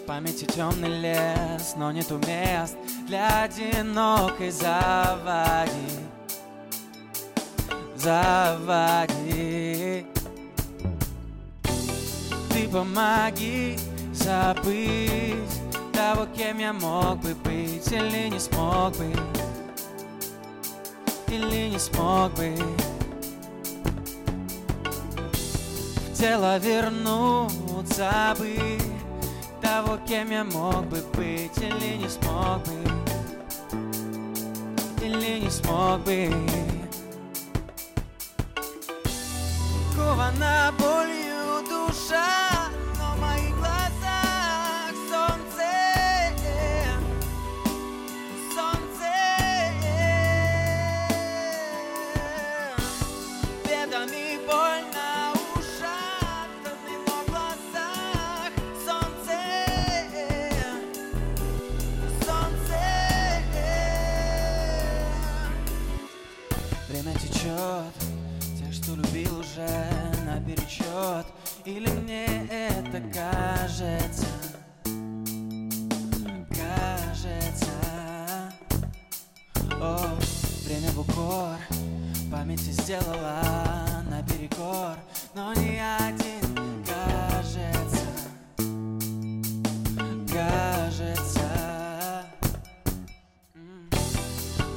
памяти 0.06 0.44
темный 0.44 1.00
лес, 1.00 1.74
но 1.76 1.92
нету 1.92 2.18
мест 2.26 2.76
для 3.06 3.44
одинокой 3.44 4.50
заводи. 4.50 5.70
Заводи. 7.96 10.06
Ты 12.50 12.68
помоги 12.68 13.78
забыть 14.12 15.60
того, 15.92 16.26
кем 16.36 16.58
я 16.58 16.72
мог 16.72 17.20
бы 17.20 17.34
быть 17.34 17.90
или 17.92 18.28
не 18.28 18.38
смог 18.38 18.96
бы, 18.96 19.12
или 21.28 21.70
не 21.70 21.78
смог 21.78 22.32
бы. 22.34 22.54
В 26.12 26.18
тело 26.18 26.58
вернуться 26.58 28.34
бы 28.38 28.81
того, 29.62 29.98
кем 30.06 30.30
я 30.30 30.44
мог 30.44 30.84
бы 30.86 31.02
быть 31.14 31.56
или 31.58 31.96
не 31.96 32.08
смог 32.08 32.58
бы, 32.66 32.84
или 35.00 35.40
не 35.40 35.50
смог 35.50 36.00
бы. 36.00 36.30
Кована 39.96 40.72
болью 40.78 41.21
или 71.64 71.88
мне 71.88 72.26
это 72.50 73.00
кажется, 73.12 74.26
кажется. 76.50 77.72
О, 79.80 80.18
время 80.64 80.90
в 80.92 81.00
укор. 81.00 81.56
Памяти 82.32 82.70
сделала 82.70 84.02
наперекор 84.08 84.96
Но 85.34 85.52
не 85.52 85.78
один, 85.80 86.82
кажется. 86.86 88.06
Кажется. 90.32 91.50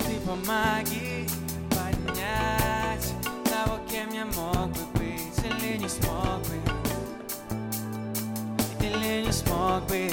Ты 0.05 0.19
помоги 0.27 1.25
поднять 1.69 3.13
Того, 3.45 3.79
кем 3.89 4.11
я 4.13 4.25
мог 4.25 4.67
бы 4.67 4.99
быть 4.99 5.45
Или 5.45 5.77
не 5.77 5.87
смог 5.87 6.41
бы 6.41 6.64
смог 9.35 9.83
бы 9.87 10.09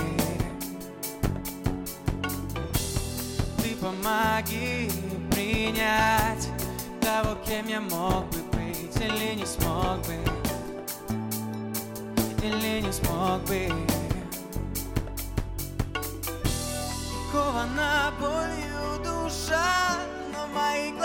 ты 3.62 3.76
помоги 3.80 4.90
принять 5.30 6.48
того, 7.00 7.36
кем 7.46 7.68
я 7.68 7.80
мог 7.80 8.24
бы 8.30 8.38
быть 8.52 8.96
или 8.96 9.34
не 9.36 9.46
смог 9.46 9.98
бы, 10.06 10.18
или 12.42 12.80
не 12.80 12.92
смог 12.92 13.40
бы. 13.42 13.70
Кована 17.30 18.12
болью 18.18 18.98
душа, 19.04 19.98
но 20.32 20.46
в 20.46 20.54
моих 20.54 20.98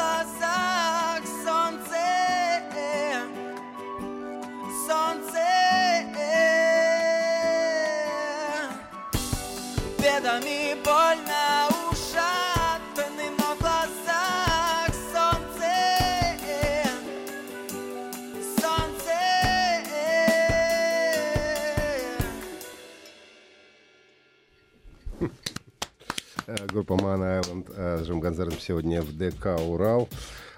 Группа 26.78 26.94
Man 26.94 27.42
Island 27.42 27.74
э, 27.76 27.98
с 28.04 28.06
живым 28.06 28.22
концертом 28.22 28.60
сегодня 28.60 29.02
в 29.02 29.12
ДК 29.18 29.60
«Урал». 29.60 30.08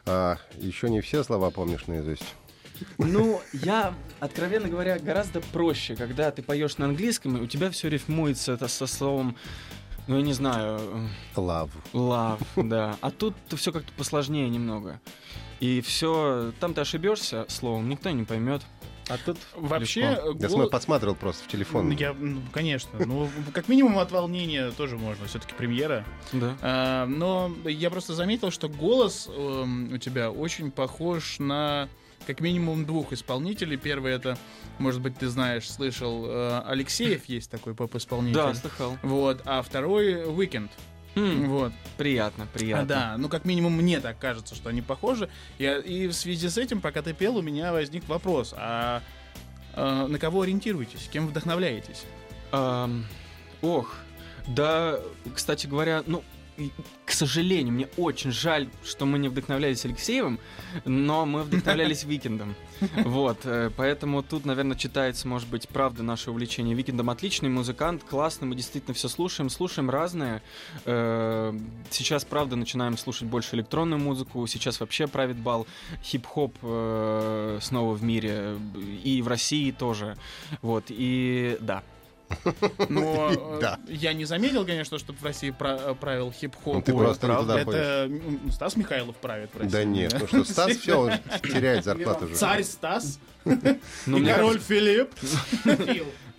А, 0.05 0.35
еще 0.57 0.89
не 0.89 0.99
все 0.99 1.23
слова 1.23 1.49
помнишь 1.49 1.88
наизусть? 1.88 2.35
Ну, 2.97 3.39
я, 3.53 3.93
откровенно 4.19 4.67
говоря, 4.67 4.99
гораздо 4.99 5.39
проще, 5.39 5.95
когда 5.95 6.29
ты 6.31 6.43
поешь 6.43 6.77
на 6.77 6.88
английском, 6.88 7.38
и 7.38 7.41
у 7.41 7.47
тебя 7.47 7.71
все 7.71 7.88
рифмуется 7.88 8.51
это 8.51 8.67
со 8.67 8.85
словом, 8.85 9.38
ну, 10.07 10.17
я 10.17 10.21
не 10.21 10.33
знаю, 10.33 11.09
Love. 11.38 11.71
love, 11.93 12.41
да. 12.67 12.97
А 12.99 13.11
тут 13.11 13.33
все 13.55 13.71
как-то 13.71 13.93
посложнее 13.93 14.49
немного. 14.49 14.99
И 15.61 15.79
все, 15.79 16.51
там 16.59 16.73
ты 16.73 16.81
ошибешься 16.81 17.45
словом, 17.47 17.88
никто 17.88 18.09
не 18.09 18.25
поймет. 18.25 18.61
А 19.10 19.18
тут 19.18 19.38
Вообще, 19.56 20.01
легко. 20.01 20.22
э, 20.30 20.34
Я 20.34 20.34
гол- 20.34 20.50
смотрю, 20.50 20.70
подсматривал 20.70 21.16
просто 21.16 21.43
в 21.43 21.48
телефон. 21.48 21.89
Ну, 21.89 21.95
Я, 21.95 22.13
ну, 22.13 22.41
конечно. 22.54 22.91
Ну, 23.06 23.28
как 23.54 23.67
минимум 23.67 23.98
от 24.00 24.12
волнения 24.12 24.72
тоже 24.72 24.98
можно. 24.98 25.26
Все-таки 25.26 25.54
премьера. 25.56 26.06
да. 26.32 26.56
А, 26.62 27.06
но 27.08 27.52
я 27.65 27.89
просто 27.89 28.13
заметил, 28.13 28.52
что 28.52 28.69
голос 28.69 29.28
эм, 29.30 29.91
у 29.93 29.98
тебя 29.98 30.32
очень 30.32 30.72
похож 30.72 31.39
на 31.39 31.89
как 32.28 32.41
минимум 32.41 32.86
двух 32.86 33.12
исполнителей. 33.13 33.78
Первый 33.78 34.13
это, 34.13 34.38
может 34.78 35.02
быть, 35.02 35.17
ты 35.17 35.28
знаешь, 35.30 35.67
слышал, 35.69 36.26
э, 36.28 36.62
Алексеев 36.67 37.26
есть 37.26 37.50
такой 37.50 37.74
поп-исполнитель. 37.74 38.36
Да, 38.36 38.54
слыхал. 38.54 38.98
Вот, 39.02 39.41
а 39.45 39.63
второй 39.63 40.26
Weekend. 40.26 40.69
М, 41.15 41.50
Вот. 41.50 41.74
приятно, 41.98 42.45
А, 42.45 42.58
приятно. 42.58 42.86
да, 42.86 43.15
ну 43.17 43.30
как 43.30 43.45
минимум 43.45 43.74
мне 43.74 44.00
так 44.00 44.17
кажется, 44.19 44.56
что 44.56 44.69
они 44.69 44.82
похожи. 44.82 45.30
И, 45.58 45.65
и 45.65 46.08
в 46.08 46.13
связи 46.13 46.48
с 46.50 46.58
этим, 46.58 46.82
пока 46.82 47.02
ты 47.02 47.13
пел, 47.13 47.38
у 47.38 47.41
меня 47.41 47.72
возник 47.74 48.08
вопрос: 48.08 48.54
а 48.56 49.02
э, 49.74 50.08
на 50.08 50.19
кого 50.19 50.41
ориентируетесь? 50.43 51.10
Кем 51.12 51.28
вдохновляетесь? 51.28 52.04
Ам, 52.52 53.06
ох, 53.62 53.95
да, 54.48 55.00
кстати 55.36 55.67
говоря, 55.67 56.04
ну, 56.06 56.24
к 57.06 57.12
сожалению, 57.12 57.74
мне 57.74 57.88
очень 57.98 58.32
жаль, 58.32 58.69
что 58.84 59.06
мы 59.06 59.19
не 59.19 59.30
вдохновлялись 59.30 59.86
Алексеевым, 59.86 60.39
но 60.86 61.26
мы 61.26 61.43
вдохновлялись 61.43 62.04
Викендом. 62.06 62.56
Вот, 63.04 63.39
э, 63.45 63.72
поэтому 63.76 64.24
тут, 64.24 64.45
наверное, 64.45 64.78
читается, 64.78 65.28
может 65.28 65.50
быть, 65.50 65.67
правда 65.67 66.04
наше 66.04 66.32
увлечение. 66.32 66.76
Викендом 66.76 67.10
отличный 67.10 67.50
музыкант, 67.50 68.04
классный, 68.04 68.48
мы 68.48 68.56
действительно 68.56 68.93
все 68.93 69.08
слушаем, 69.08 69.50
слушаем 69.50 69.89
разное. 69.89 70.41
Э, 70.86 71.58
Сейчас, 71.89 72.24
правда, 72.24 72.56
начинаем 72.56 72.98
слушать 72.98 73.28
больше 73.28 73.56
электронную 73.56 74.00
музыку, 74.00 74.45
сейчас 74.48 74.80
вообще 74.80 75.08
правит 75.08 75.38
бал 75.38 75.67
хип-хоп 76.04 76.56
э, 76.62 77.60
снова 77.62 77.93
в 77.93 78.04
мире, 78.04 78.58
и 79.04 79.22
в 79.22 79.28
России 79.28 79.72
тоже. 79.72 80.17
Вот, 80.62 80.86
и 80.89 81.58
да, 81.62 81.84
Но 82.89 83.32
э, 83.32 83.60
Да. 83.62 83.80
я 83.88 84.13
не 84.13 84.26
заметил, 84.26 84.65
конечно, 84.65 84.98
чтобы 85.00 85.20
в 85.20 85.24
России 85.24 85.50
пра- 85.52 85.94
правил 85.96 86.32
хип-хоп. 86.32 86.76
Ну, 86.76 86.82
ты 86.82 86.94
Ой, 86.94 87.04
просто 87.06 87.28
не 87.28 87.34
правда, 87.34 87.63
туда 87.65 87.78
Это 87.78 88.06
м, 88.13 88.52
Стас 88.52 88.76
Михайлов 88.76 89.15
правит 89.18 89.50
в 89.54 89.58
России. 89.58 89.72
Да 89.72 89.84
нет, 89.84 90.15
ну 90.20 90.28
что, 90.28 90.44
Стас 90.46 90.72
все, 90.78 91.00
он 91.00 91.12
теряет 91.44 91.84
зарплату 91.86 92.26
уже. 92.26 92.36
Царь 92.36 92.63
Стас 92.63 93.20
Ну, 94.06 94.18
и 94.18 94.26
король 94.26 94.60
Филипп. 94.60 95.12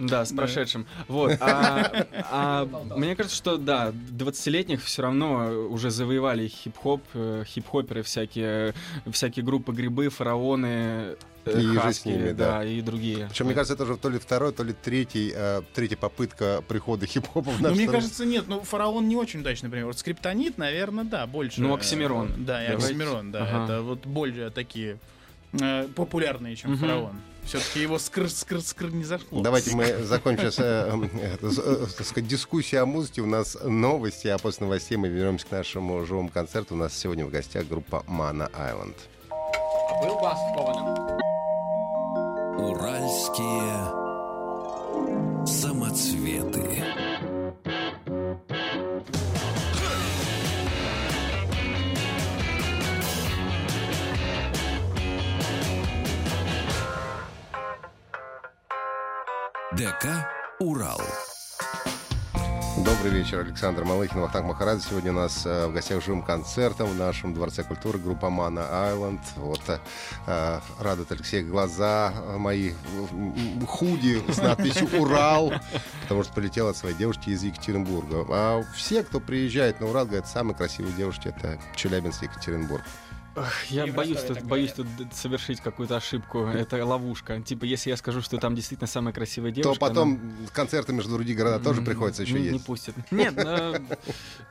Да, 0.00 0.24
с 0.24 0.32
прошедшим. 0.32 0.86
Вот. 1.08 1.32
А, 1.40 2.06
а 2.30 2.64
мне 2.96 3.14
кажется, 3.16 3.36
что 3.36 3.56
да, 3.56 3.92
20-летних 4.12 4.82
все 4.82 5.02
равно 5.02 5.50
уже 5.68 5.90
завоевали 5.90 6.48
хип-хоп, 6.48 7.02
э, 7.14 7.44
хип-хоперы 7.46 8.02
всякие, 8.02 8.74
всякие 9.10 9.44
группы 9.44 9.72
грибы, 9.72 10.08
фараоны, 10.08 11.16
э, 11.44 11.58
И 11.58 11.60
же 11.60 11.74
с 11.74 11.78
хаски, 11.82 12.08
ними, 12.08 12.32
да. 12.32 12.64
и 12.64 12.80
другие. 12.80 13.26
Причем, 13.28 13.46
мне 13.46 13.54
кажется, 13.54 13.74
это 13.74 13.82
уже 13.84 13.96
то 13.96 14.08
ли 14.08 14.18
второй, 14.18 14.52
то 14.52 14.62
ли 14.62 14.72
третий, 14.72 15.32
э, 15.34 15.62
третья 15.74 15.96
попытка 15.96 16.62
прихода 16.66 17.06
хип-хопа 17.06 17.50
в 17.50 17.56
Ну, 17.60 17.62
нашу 17.64 17.74
мне 17.74 17.84
страну. 17.84 17.98
кажется, 18.00 18.24
нет. 18.24 18.44
Ну, 18.48 18.60
фараон 18.62 19.08
не 19.08 19.16
очень 19.16 19.40
удачный 19.40 19.68
пример. 19.70 19.86
Вот 19.86 19.98
скриптонит, 19.98 20.56
наверное, 20.58 21.04
да, 21.04 21.26
больше. 21.26 21.60
Ну, 21.60 21.74
Оксимирон. 21.74 22.32
Да, 22.38 22.64
и. 22.64 22.68
Оксимирон, 22.74 23.32
да. 23.32 23.42
Ага. 23.44 23.64
Это 23.64 23.82
вот 23.82 24.06
более 24.06 24.50
такие 24.50 24.98
э, 25.60 25.88
популярные, 25.94 26.56
чем 26.56 26.72
Мгм. 26.72 26.80
фараон. 26.80 27.20
Все-таки 27.44 27.80
его 27.80 27.98
скр-скр-скр 27.98 28.90
не 28.90 29.04
зашло. 29.04 29.42
Давайте 29.42 29.74
мы 29.74 30.04
закончим 30.04 30.52
сейчас 30.52 30.58
э, 30.60 30.92
э, 31.42 32.16
э, 32.16 32.20
дискуссию 32.20 32.82
о 32.82 32.86
музыке. 32.86 33.22
У 33.22 33.26
нас 33.26 33.56
новости, 33.62 34.28
а 34.28 34.38
после 34.38 34.66
новостей 34.66 34.96
мы 34.96 35.08
вернемся 35.08 35.46
к 35.46 35.50
нашему 35.50 36.04
живому 36.04 36.28
концерту. 36.28 36.74
У 36.74 36.78
нас 36.78 36.96
сегодня 36.96 37.26
в 37.26 37.30
гостях 37.30 37.66
группа 37.66 38.04
Mana 38.06 38.50
Island. 38.52 38.94
Уральские 42.58 44.00
самоцветы. 45.46 46.99
ДК 59.80 60.28
«Урал». 60.58 61.00
Добрый 62.84 63.12
вечер, 63.12 63.38
Александр 63.38 63.82
Малыхин, 63.84 64.20
Вахтанг 64.20 64.46
Махарадзе. 64.48 64.90
Сегодня 64.90 65.10
у 65.12 65.14
нас 65.14 65.46
э, 65.46 65.68
в 65.68 65.72
гостях 65.72 66.04
живым 66.04 66.22
концертом 66.22 66.90
в 66.90 66.96
нашем 66.96 67.32
Дворце 67.32 67.62
культуры 67.62 67.98
группа 67.98 68.26
Mana 68.26 68.70
Island. 68.70 69.20
Вот 69.36 69.62
э, 69.68 69.78
э, 70.26 70.60
радует 70.80 71.10
Алексей 71.12 71.42
глаза 71.42 72.12
э, 72.14 72.36
мои 72.36 72.72
худи 73.66 74.22
с 74.30 74.36
надписью 74.36 74.86
«Урал», 75.00 75.50
потому 76.02 76.24
что 76.24 76.34
полетел 76.34 76.68
от 76.68 76.76
своей 76.76 76.94
девушки 76.94 77.30
из 77.30 77.42
Екатеринбурга. 77.42 78.26
А 78.28 78.62
все, 78.76 79.02
кто 79.02 79.18
приезжает 79.18 79.80
на 79.80 79.88
Урал, 79.88 80.04
говорят, 80.04 80.28
самые 80.28 80.54
красивые 80.54 80.92
девушки— 80.92 81.28
это 81.34 81.58
Челябинск 81.74 82.22
и 82.22 82.26
Екатеринбург. 82.26 82.82
Я 83.68 83.84
И 83.86 83.90
боюсь 83.90 84.20
тут, 84.22 84.42
боюсь 84.42 84.72
тут 84.72 84.86
совершить 85.12 85.60
какую-то 85.60 85.96
ошибку. 85.96 86.46
Это 86.46 86.84
ловушка. 86.84 87.40
Типа, 87.40 87.64
если 87.64 87.90
я 87.90 87.96
скажу, 87.96 88.22
что 88.22 88.38
там 88.38 88.54
действительно 88.54 88.88
самая 88.88 89.14
красивая 89.14 89.50
девушка... 89.52 89.78
То 89.78 89.86
она- 89.86 89.88
потом 89.94 90.20
концерты 90.52 90.92
между 90.92 91.12
другие 91.14 91.36
города 91.36 91.62
тоже 91.62 91.82
приходится 91.82 92.22
еще 92.22 92.40
не, 92.40 92.50
Не 92.50 92.58
пустят. 92.58 92.94
Нет, 93.10 93.34
э, 93.36 93.80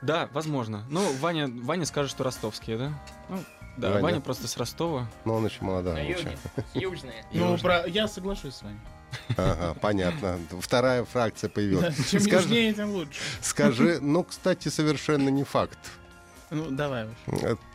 да, 0.02 0.28
возможно. 0.32 0.84
Ну, 0.88 1.12
Ваня, 1.20 1.48
Ваня 1.48 1.84
скажет, 1.84 2.10
что 2.10 2.24
ростовские, 2.24 2.78
да? 2.78 3.02
Ну, 3.28 3.44
Да, 3.76 3.90
Ваня. 3.90 4.02
Ваня 4.02 4.20
просто 4.20 4.48
с 4.48 4.56
Ростова. 4.56 5.08
Но 5.24 5.34
он 5.34 5.46
еще 5.46 5.62
молодой. 5.62 6.02
Ничего. 6.06 6.30
юге. 6.30 6.38
Южные. 6.74 7.24
Ну, 7.32 7.58
про... 7.58 7.86
я 7.86 8.08
соглашусь 8.08 8.54
с 8.54 8.62
вами. 8.62 8.80
Ага, 9.36 9.74
понятно. 9.80 10.38
Вторая 10.60 11.04
фракция 11.04 11.48
Да, 11.48 11.54
появилась. 11.54 12.10
Чем 12.10 12.20
Скажи- 12.20 12.44
южнее, 12.44 12.72
тем 12.72 12.90
луше. 12.92 13.10
Скажи, 13.40 13.98
ну, 14.00 14.24
кстати, 14.24 14.68
совершенно 14.68 15.28
не 15.28 15.44
факт. 15.44 15.78
Ну, 16.50 16.70
давай 16.70 17.04
уж. 17.04 17.10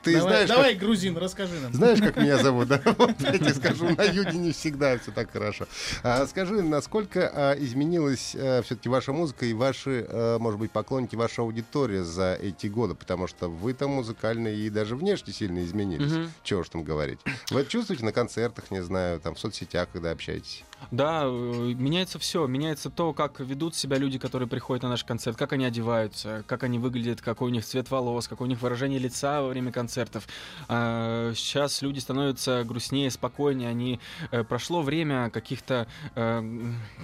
Ты 0.04 0.14
давай, 0.14 0.22
знаешь, 0.22 0.50
давай, 0.50 0.76
грузин, 0.76 1.18
расскажи 1.18 1.54
нам. 1.56 1.72
Как, 1.72 1.76
знаешь, 1.76 2.00
как 2.00 2.18
меня 2.18 2.38
зовут, 2.44 2.68
да? 2.68 2.82
Вот 2.98 3.20
я 3.22 3.34
тебе 3.34 3.54
скажу, 3.54 3.90
на 3.96 4.04
юге 4.04 4.38
не 4.38 4.52
всегда 4.52 4.98
все 5.00 5.12
так 5.12 5.32
хорошо. 5.32 5.66
А, 6.04 6.26
скажи, 6.28 6.62
насколько 6.62 7.32
а, 7.34 7.54
изменилась 7.54 8.36
все-таки 8.36 8.90
ваша 8.90 9.14
музыка 9.14 9.46
и 9.46 9.54
ваши, 9.54 10.06
а, 10.10 10.40
может 10.40 10.60
быть, 10.60 10.72
поклонники, 10.72 11.16
ваша 11.16 11.42
аудитория 11.42 12.04
за 12.04 12.36
эти 12.36 12.68
годы? 12.68 12.96
Потому 12.96 13.28
что 13.28 13.48
вы 13.48 13.74
там 13.74 13.92
музыкально 13.92 14.50
и 14.50 14.70
даже 14.70 14.96
внешне 14.96 15.34
сильно 15.34 15.64
изменились. 15.64 16.12
Мгм. 16.12 16.32
Чего 16.44 16.62
уж 16.62 16.70
там 16.70 16.84
говорить. 16.84 17.20
Вы 17.50 17.62
это 17.62 17.70
чувствуете 17.70 18.04
на 18.04 18.12
концертах, 18.12 18.72
не 18.72 18.84
знаю, 18.84 19.20
там 19.20 19.36
в 19.36 19.40
соцсетях, 19.40 19.88
когда 19.92 20.12
общаетесь? 20.12 20.64
Да, 20.92 21.24
э, 21.24 21.28
меняется 21.28 22.20
все. 22.20 22.46
Меняется 22.46 22.90
то, 22.90 23.14
как 23.14 23.40
ведут 23.40 23.76
себя 23.76 23.98
люди, 23.98 24.20
которые 24.20 24.48
приходят 24.48 24.84
на 24.84 24.90
наш 24.90 25.04
концерт, 25.04 25.38
как 25.38 25.54
они 25.54 25.66
одеваются, 25.66 26.44
как 26.48 26.64
они 26.64 26.80
выглядят, 26.80 27.22
какой 27.22 27.50
у 27.50 27.52
них 27.52 27.66
цвет 27.66 27.90
волос, 27.90 28.28
какое 28.28 28.48
у 28.48 28.50
них 28.50 28.62
выражение 28.66 29.00
лица 29.00 29.42
во 29.42 29.50
время 29.50 29.72
концертов. 29.72 30.28
А, 30.68 31.34
Сейчас 31.36 31.82
люди 31.82 32.00
становятся 32.00 32.64
грустнее, 32.64 33.12
спокойнее. 33.12 33.70
Они 33.70 34.00
э, 34.32 34.44
прошло 34.44 34.82
время 34.82 35.30
каких-то 35.30 35.88
э, 36.16 36.44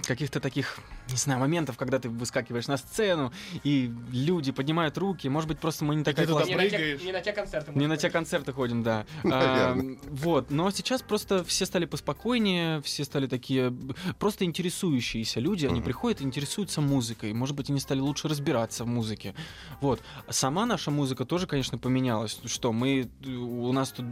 каких-то 0.06 0.40
таких 0.40 0.78
не 1.10 1.16
знаю 1.16 1.40
моментов, 1.40 1.76
когда 1.76 1.98
ты 1.98 2.08
выскакиваешь 2.08 2.68
на 2.68 2.76
сцену 2.76 3.32
и 3.64 3.92
люди 4.12 4.52
поднимают 4.52 4.96
руки. 4.98 5.28
Может 5.28 5.48
быть, 5.48 5.58
просто 5.58 5.84
мы 5.84 5.94
не 5.94 6.04
такая 6.04 6.26
туда 6.26 6.44
Не 6.44 6.54
классная. 6.54 6.70
на, 6.70 6.98
те, 6.98 7.04
не 7.04 7.12
на 7.12 7.20
те 7.20 7.32
концерты. 7.32 7.72
Не 7.74 7.86
на 7.86 7.96
те 7.96 8.10
концерты 8.10 8.52
ходим, 8.52 8.82
да. 8.82 9.06
А, 9.34 9.76
вот, 10.10 10.50
но 10.50 10.70
сейчас 10.70 11.02
просто 11.02 11.42
все 11.44 11.64
стали 11.66 11.86
поспокойнее, 11.86 12.82
все 12.82 13.04
стали 13.04 13.26
такие 13.26 13.74
просто 14.18 14.44
интересующиеся 14.44 15.40
люди. 15.40 15.66
Они 15.66 15.80
приходят 15.80 16.20
и 16.20 16.24
интересуются 16.24 16.80
музыкой. 16.80 17.32
Может 17.32 17.56
быть, 17.56 17.70
они 17.70 17.80
стали 17.80 18.00
лучше 18.00 18.28
разбираться 18.28 18.84
в 18.84 18.86
музыке. 18.86 19.34
Вот. 19.80 20.00
Сама 20.28 20.66
наша 20.66 20.90
музыка 20.90 21.24
тоже, 21.24 21.46
конечно, 21.46 21.78
поменялась. 21.78 22.40
Что 22.44 22.72
мы 22.72 23.10
у 23.26 23.72
нас 23.72 23.90
тут 23.90 24.06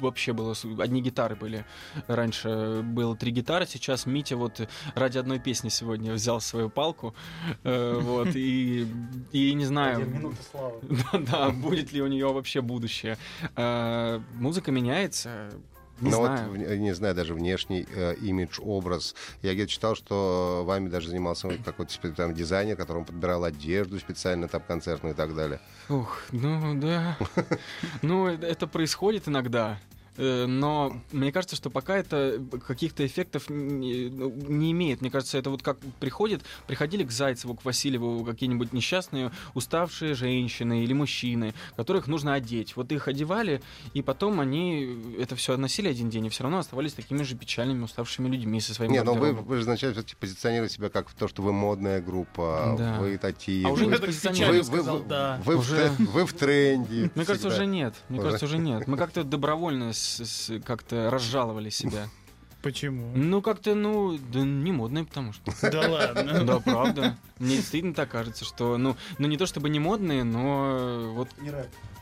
вообще 0.00 0.32
было 0.32 0.54
одни 0.78 1.02
гитары 1.02 1.36
были. 1.36 1.64
Раньше 2.06 2.82
было 2.82 3.16
три 3.16 3.30
гитары, 3.30 3.66
сейчас 3.66 4.06
Митя 4.06 4.36
вот 4.36 4.60
ради 4.94 5.18
одной 5.18 5.38
песни 5.38 5.68
сегодня 5.68 6.15
взял 6.16 6.40
свою 6.40 6.68
палку. 6.70 7.14
Э, 7.64 7.98
Вот 8.02 8.28
и 8.34 8.86
и 9.32 9.54
не 9.54 9.64
знаю. 9.64 10.06
Да, 11.12 11.18
да, 11.18 11.50
будет 11.50 11.92
ли 11.92 12.02
у 12.02 12.06
нее 12.08 12.32
вообще 12.32 12.60
будущее. 12.60 13.16
Э, 13.56 14.20
Музыка 14.34 14.72
меняется. 14.72 15.50
Не 15.98 16.10
Ну 16.10 16.26
знаю. 16.26 16.50
вот, 16.50 16.58
не 16.58 16.94
знаю, 16.94 17.14
даже 17.14 17.32
внешний 17.32 17.86
э, 17.94 18.14
имидж, 18.16 18.60
образ. 18.62 19.14
Я 19.40 19.54
где-то 19.54 19.70
читал, 19.70 19.94
что 19.94 20.62
вами 20.66 20.90
даже 20.90 21.08
занимался 21.08 21.48
какой-то 21.64 22.12
там 22.12 22.34
дизайнер, 22.34 22.76
который 22.76 23.02
подбирал 23.02 23.44
одежду 23.44 23.98
специально 23.98 24.46
там 24.46 24.60
концертную 24.60 25.14
и 25.14 25.16
так 25.16 25.34
далее. 25.34 25.58
Ух, 25.88 26.18
ну 26.32 26.74
да. 26.78 27.16
Ну, 28.02 28.28
э- 28.28 28.36
это 28.42 28.66
происходит 28.66 29.26
иногда. 29.26 29.78
Э, 30.18 30.46
Но 30.46 30.96
мне 31.12 31.32
кажется, 31.32 31.56
что 31.56 31.70
пока 31.70 31.96
это 31.96 32.40
каких-то 32.66 33.04
эффектов 33.06 33.48
не, 33.50 34.08
ну, 34.08 34.30
не 34.30 34.72
имеет. 34.72 35.00
Мне 35.00 35.10
кажется, 35.10 35.38
это 35.38 35.50
вот 35.50 35.62
как 35.62 35.78
приходит, 36.00 36.42
приходили 36.66 37.04
к 37.04 37.10
Зайцеву, 37.10 37.54
к 37.54 37.64
Васильеву 37.64 38.24
какие-нибудь 38.24 38.72
несчастные, 38.72 39.30
уставшие 39.54 40.14
женщины 40.14 40.84
или 40.84 40.92
мужчины, 40.92 41.54
которых 41.76 42.06
нужно 42.06 42.34
одеть. 42.34 42.76
Вот 42.76 42.90
их 42.92 43.08
одевали, 43.08 43.62
и 43.94 44.02
потом 44.02 44.40
они 44.40 45.16
это 45.18 45.36
все 45.36 45.52
относили 45.54 45.88
один 45.88 46.10
день, 46.10 46.26
и 46.26 46.28
все 46.28 46.42
равно 46.44 46.58
оставались 46.58 46.92
такими 46.94 47.22
же 47.22 47.34
печальными, 47.36 47.82
уставшими 47.84 48.28
людьми 48.28 48.60
со 48.60 48.74
своим 48.74 48.92
Не, 48.92 49.02
ну 49.02 49.14
вы, 49.14 49.32
вы 49.32 49.56
же 49.58 49.64
вначале 49.64 49.92
все-таки 49.92 50.14
позиционируете 50.18 50.74
себя 50.76 50.88
как 50.88 51.10
то, 51.12 51.28
что 51.28 51.42
вы 51.42 51.52
модная 51.52 52.00
группа, 52.00 52.74
Да. 52.78 52.98
вы 53.00 53.18
такие. 53.18 53.66
А 53.66 53.70
уже 53.70 53.86
вы, 53.86 53.96
вы, 53.98 54.62
сказал, 54.64 54.98
вы- 54.98 55.04
да. 55.04 55.40
вы 55.44 55.56
в 55.56 55.60
Уже- 55.60 55.92
те- 55.98 56.02
вы 56.04 56.26
в 56.26 56.32
тренде. 56.32 57.10
Мне 57.14 57.24
кажется, 57.24 57.48
всегда. 57.48 57.54
уже 57.56 57.66
нет. 57.66 57.94
Мне 58.08 58.18
Уже? 58.18 58.26
кажется, 58.28 58.46
уже 58.46 58.58
нет. 58.58 58.86
Мы 58.86 58.96
как-то 58.96 59.24
добровольно 59.36 59.92
с- 59.92 60.05
как-то 60.64 61.10
разжаловали 61.10 61.70
себя. 61.70 62.08
Почему? 62.62 63.12
Ну, 63.14 63.42
как-то, 63.42 63.74
ну, 63.74 64.18
да 64.32 64.40
не 64.40 64.72
модные, 64.72 65.04
потому 65.04 65.32
что. 65.32 65.52
Да 65.70 65.88
ладно. 65.88 66.44
Да, 66.44 66.58
правда. 66.58 67.16
Мне 67.38 67.56
действительно 67.56 67.94
так 67.94 68.10
кажется, 68.10 68.44
что, 68.44 68.76
ну, 68.76 68.96
ну 69.18 69.28
не 69.28 69.36
то 69.36 69.46
чтобы 69.46 69.68
не 69.68 69.78
модные, 69.78 70.24
но 70.24 71.12
вот, 71.14 71.28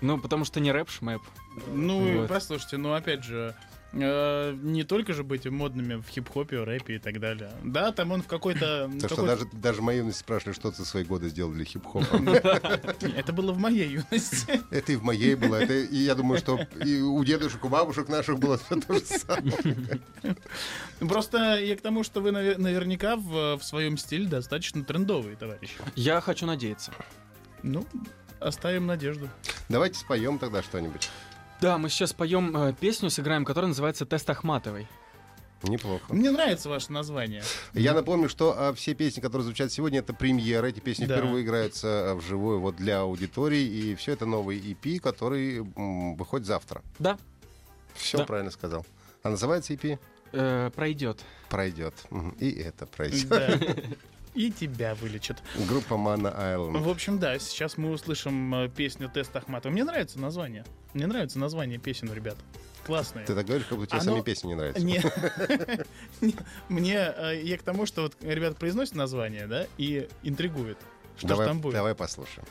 ну, 0.01 0.19
потому 0.19 0.45
что 0.45 0.61
не 0.61 0.73
рэп 0.73 0.89
шмэп. 0.89 1.23
Ну, 1.67 2.21
Вот. 2.21 2.29
послушайте, 2.29 2.79
ну 2.79 2.95
опять 2.95 3.25
же, 3.25 3.55
э, 3.95 4.57
не 4.63 4.83
только 4.85 5.13
же 5.13 5.23
быть 5.25 5.47
модными 5.47 5.95
в 5.97 6.07
хип-хопе, 6.09 6.63
рэпе 6.65 6.97
и 6.97 6.99
так 6.99 7.21
далее. 7.21 7.51
Да, 7.63 7.93
там 7.93 8.13
он 8.13 8.23
в 8.23 8.27
какой-то... 8.27 8.91
То, 9.01 9.09
что 9.09 9.17
какой-то- 9.17 9.27
даже, 9.37 9.47
даже 9.53 9.83
мои 9.83 9.99
юности 9.99 10.21
спрашивали, 10.21 10.55
что 10.55 10.71
ты 10.71 10.83
в 10.83 10.87
свои 10.87 11.05
годы 11.05 11.29
сделал 11.29 11.53
для 11.53 11.65
хип-хопа. 11.65 12.07
Это 13.17 13.33
было 13.33 13.53
в 13.53 13.59
моей 13.59 13.89
юности. 13.89 14.61
Это 14.71 14.93
и 14.93 14.97
в 14.97 15.03
моей 15.05 15.35
было. 15.35 15.57
Это, 15.57 15.75
и 15.75 15.97
я 15.97 16.15
думаю, 16.15 16.39
что 16.39 16.59
и 16.85 17.01
у 17.01 17.23
дедушек, 17.25 17.65
у 17.65 17.69
бабушек 17.69 18.09
наших 18.09 18.39
было 18.39 18.59
все 18.59 18.81
то 18.81 18.95
же 18.95 19.01
самое. 19.01 20.01
Просто 21.01 21.59
я 21.61 21.77
к 21.77 21.81
тому, 21.81 22.03
что 22.05 22.21
вы 22.21 22.31
наве- 22.31 22.59
наверняка 22.59 23.17
в, 23.17 23.57
в 23.59 23.63
своем 23.65 23.97
стиле 23.99 24.27
достаточно 24.27 24.85
трендовые, 24.85 25.37
товарищи. 25.37 25.75
Я 25.95 26.21
хочу 26.21 26.47
надеяться. 26.47 26.93
Ну, 27.63 27.87
оставим 28.41 28.87
надежду. 28.87 29.29
Давайте 29.69 29.99
споем 29.99 30.39
тогда 30.39 30.63
что-нибудь. 30.63 31.09
Да, 31.61 31.79
мы 31.79 31.89
сейчас 31.89 32.13
поем 32.13 32.57
э, 32.57 32.73
песню, 32.75 33.11
сыграем, 33.11 33.45
которая 33.45 33.69
называется 33.69 34.05
«Тест 34.07 34.29
Ахматовой». 34.29 34.87
Неплохо. 35.63 36.13
Мне 36.13 36.31
нравится 36.31 36.69
ваше 36.69 36.93
название. 36.93 37.43
Я 37.73 37.95
напомню, 37.95 38.29
что 38.29 38.55
а, 38.57 38.75
все 38.75 38.93
песни, 38.93 39.23
которые 39.23 39.45
звучат 39.47 39.73
сегодня, 39.73 40.01
это 40.01 40.13
премьеры. 40.13 40.69
Эти 40.69 40.81
песни 40.81 41.07
Да. 41.07 41.17
впервые 41.17 41.43
играются 41.43 42.11
а, 42.11 42.15
вживую 42.17 42.61
вот 42.61 42.77
для 42.77 43.01
аудитории. 43.01 43.63
И 43.63 43.95
все 43.95 44.13
это 44.13 44.27
новый 44.27 44.59
EP, 44.59 44.99
который 44.99 45.59
м, 45.61 46.17
выходит 46.17 46.47
завтра. 46.47 46.83
Да, 46.99 47.17
Все 47.95 48.19
Да. 48.19 48.25
правильно 48.27 48.51
сказал. 48.51 48.85
А 49.23 49.31
называется 49.31 49.73
EP 49.73 49.99
э, 50.33 50.71
пройдет. 50.75 51.21
«Пройдет». 51.49 51.95
И 52.41 52.51
это 52.51 52.85
пройдет. 52.87 53.29
Да. 53.29 53.59
И 54.35 54.51
тебя 54.51 54.95
вылечат. 54.97 55.43
Группа 55.69 55.95
Mana 55.95 56.37
Island. 56.37 56.79
В 56.79 56.89
общем, 56.89 57.19
да, 57.19 57.39
сейчас 57.39 57.77
мы 57.79 57.91
услышим 57.93 58.55
э, 58.55 58.69
песню 58.69 59.09
Тест 59.09 59.35
Ахматова. 59.37 59.73
Мне 59.73 59.85
нравится 59.85 60.19
название. 60.19 60.65
Мне 60.93 61.07
нравится 61.07 61.39
название 61.39 61.79
песен, 61.79 62.13
ребят. 62.13 62.37
Классные. 62.85 63.25
Ты 63.27 63.35
так 63.35 63.47
говоришь, 63.47 63.67
как 63.67 63.79
будто 63.79 63.91
тебе 63.93 64.01
Оно- 64.01 64.13
сами 64.13 64.23
песни 64.23 64.49
не 64.49 64.55
нравятся. 64.57 64.85
Не. 64.85 65.01
Не, 66.21 66.35
Мне, 66.69 66.97
э, 67.17 67.41
я 67.43 67.57
к 67.57 67.63
тому, 67.63 67.87
что 67.87 68.03
вот 68.03 68.15
ребята 68.23 68.57
произносят 68.57 68.95
название, 68.95 69.47
да, 69.47 69.67
и 69.79 70.09
интригует. 70.23 70.79
Что 71.17 71.29
давай, 71.29 71.47
там 71.47 71.61
будет? 71.61 71.75
давай 71.75 71.95
послушаем. 71.95 72.47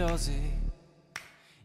Слезы, 0.00 0.40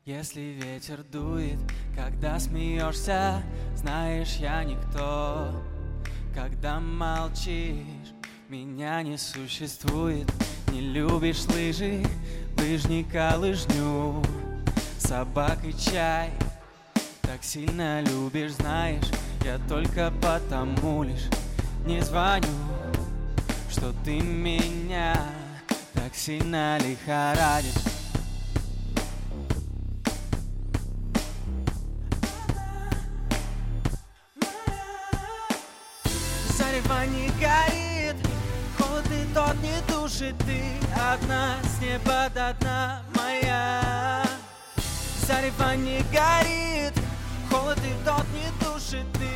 если 0.03 0.41
ветер 0.61 1.03
дует, 1.03 1.57
когда 1.95 2.37
смеешься, 2.37 3.41
знаешь, 3.75 4.35
я 4.39 4.61
никто. 4.65 5.63
Когда 6.33 6.81
молчишь, 6.81 8.11
меня 8.49 9.03
не 9.03 9.17
существует, 9.17 10.29
не 10.73 10.81
любишь 10.81 11.45
лыжи, 11.45 12.03
лыжника 12.57 13.35
лыжню, 13.37 14.21
собак 14.99 15.59
и 15.63 15.71
чай. 15.71 16.29
Так 17.21 17.41
сильно 17.41 18.01
любишь, 18.01 18.55
знаешь, 18.55 19.09
я 19.45 19.59
только 19.69 20.11
потому 20.21 21.03
лишь 21.03 21.29
не 21.85 22.01
звоню, 22.01 22.47
что 23.71 23.93
ты 24.03 24.19
меня 24.19 25.15
так 25.93 26.13
сильно 26.13 26.77
лихорадишь. 26.79 27.94
Зарева 36.75 37.05
не 37.05 37.27
горит, 37.39 38.17
холод 38.77 39.05
и 39.09 39.33
тот 39.33 39.55
не 39.63 39.79
душит, 39.87 40.37
ты 40.39 40.61
одна 40.93 41.55
с 41.63 41.81
неба 41.81 42.29
до 42.33 42.53
дна 42.59 43.01
моя. 43.15 44.25
Зарева 45.25 45.73
не 45.77 46.03
горит, 46.11 46.93
холод 47.49 47.77
и 47.77 48.05
тот 48.05 48.25
не 48.33 48.51
душит, 48.59 49.05
ты 49.13 49.29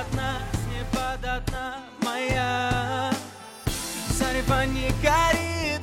одна 0.00 0.38
с 0.52 0.66
неба 0.74 1.16
до 1.22 1.40
дна 1.46 1.76
моя. 2.02 3.12
Зарева 4.18 4.66
не 4.66 4.90
горит, 5.00 5.82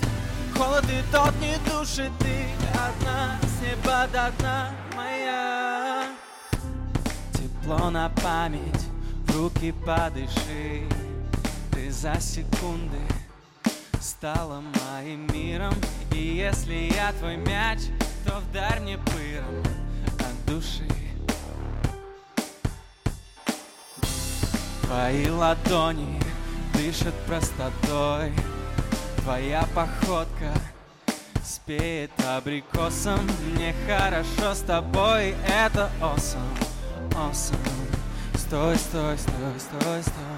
холод 0.58 0.86
и 0.89 1.02
тот 1.10 1.34
не 1.39 1.56
душит. 1.70 2.12
Ты 2.20 2.48
одна 2.74 3.38
с 3.43 3.62
неба 3.62 4.08
до 4.12 4.30
дна 4.39 4.72
моя. 4.93 6.04
Тепло 7.32 7.89
на 7.89 8.10
память, 8.10 8.88
руки 9.38 9.71
подыши. 9.86 10.84
Ты 11.71 11.91
за 11.91 12.19
секунды 12.19 12.97
стала 14.02 14.62
моим 14.62 15.28
миром. 15.32 15.73
И 16.12 16.17
если 16.17 16.91
я 16.93 17.13
твой 17.13 17.38
мяч, 17.38 17.80
то 18.26 18.39
вдарь 18.39 18.80
мне 18.80 18.97
пыром 18.97 19.63
от 20.19 20.45
души. 20.45 20.88
Твои 24.82 25.30
ладони 25.30 26.19
дышат 26.73 27.13
простотой. 27.28 28.34
Твоя 29.17 29.67
походка 29.76 30.52
спеет 31.43 32.12
абрикосом. 32.26 33.19
Мне 33.54 33.76
хорошо 33.86 34.54
с 34.54 34.62
тобой, 34.62 35.36
это 35.47 35.91
awesome, 36.02 36.58
awesome 37.12 37.76
Стой, 38.46 38.76
стой, 38.76 39.18
стой, 39.18 39.59
стой, 39.59 40.02
стой 40.02 40.36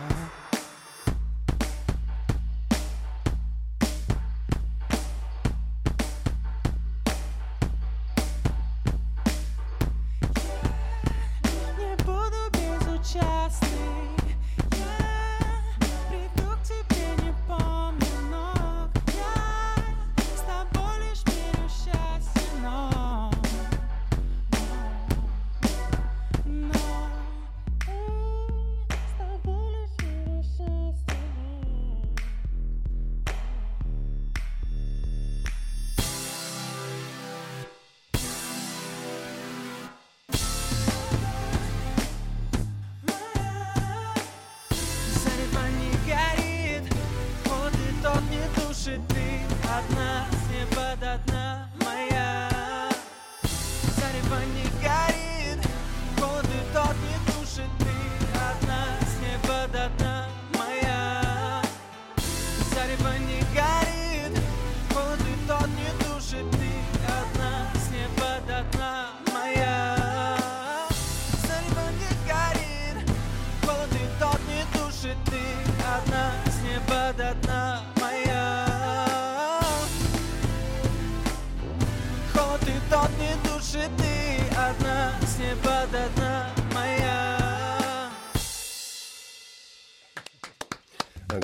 И 82.63 82.79
тот 82.89 83.09
не 83.19 83.33
душит 83.43 83.89
Ты 83.97 84.39
одна 84.55 85.13
с 85.25 85.37
неба 85.37 85.85
до 85.91 86.09
дна 86.15 86.48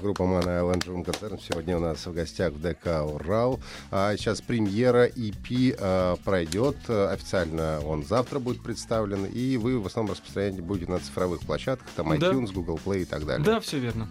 Группа 0.05 0.21
Mana 0.21 0.61
Island 0.61 0.85
живым 0.85 1.03
концертом 1.03 1.39
сегодня 1.39 1.77
у 1.77 1.79
нас 1.79 2.05
в 2.05 2.13
гостях 2.13 2.53
в 2.53 2.61
ДК 2.61 3.03
«Урал». 3.03 3.59
А 3.89 4.15
сейчас 4.15 4.39
премьера 4.39 5.07
EP 5.07 5.75
а, 5.79 6.15
пройдет. 6.17 6.77
Официально 6.87 7.79
он 7.83 8.05
завтра 8.05 8.37
будет 8.37 8.61
представлен. 8.61 9.25
И 9.25 9.57
вы 9.57 9.79
в 9.79 9.87
основном 9.87 10.13
распространяете 10.13 10.61
будете 10.61 10.91
на 10.91 10.99
цифровых 10.99 11.39
площадках, 11.41 11.89
там 11.95 12.19
Да. 12.19 12.29
iTunes, 12.29 12.53
Google 12.53 12.79
Play 12.85 13.01
и 13.01 13.05
так 13.05 13.25
далее. 13.25 13.43
Да, 13.43 13.59
все 13.59 13.79
верно. 13.79 14.07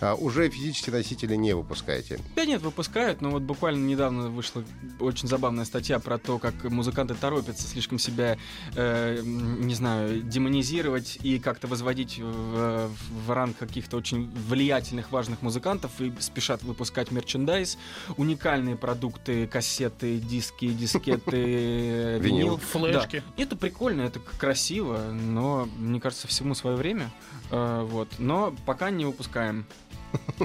А, 0.00 0.14
уже 0.14 0.48
физические 0.48 0.96
носители 0.96 1.36
не 1.36 1.54
выпускаете. 1.54 2.20
Да 2.36 2.44
нет, 2.44 2.62
выпускают, 2.62 3.20
но 3.20 3.30
вот 3.30 3.42
буквально 3.42 3.86
недавно 3.86 4.28
вышла 4.28 4.64
очень 4.98 5.28
забавная 5.28 5.64
статья 5.64 5.98
про 5.98 6.18
то, 6.18 6.38
как 6.38 6.64
музыканты 6.64 7.14
торопятся 7.14 7.66
слишком 7.66 7.98
себя, 7.98 8.38
э, 8.74 9.20
не 9.22 9.74
знаю, 9.74 10.22
демонизировать 10.22 11.18
и 11.22 11.38
как-то 11.38 11.66
возводить 11.66 12.18
в, 12.18 12.90
в 13.26 13.30
ранг 13.30 13.56
каких-то 13.58 13.96
очень 13.96 14.30
влиятельных, 14.48 15.12
важных 15.12 15.29
музыкантов 15.42 16.00
и 16.00 16.12
спешат 16.20 16.62
выпускать 16.62 17.10
мерчендайз, 17.10 17.78
уникальные 18.16 18.76
продукты, 18.76 19.46
кассеты, 19.46 20.18
диски, 20.18 20.68
дискеты, 20.72 22.18
Винил. 22.18 22.58
Флешки. 22.58 23.22
Да. 23.36 23.42
Это 23.42 23.56
прикольно, 23.56 24.02
это 24.02 24.20
красиво, 24.20 24.98
но, 25.12 25.68
мне 25.76 26.00
кажется, 26.00 26.28
всему 26.28 26.54
свое 26.54 26.76
время. 26.76 27.10
Э, 27.50 27.82
вот. 27.82 28.08
Но 28.18 28.54
пока 28.66 28.90
не 28.90 29.04
выпускаем. 29.04 29.66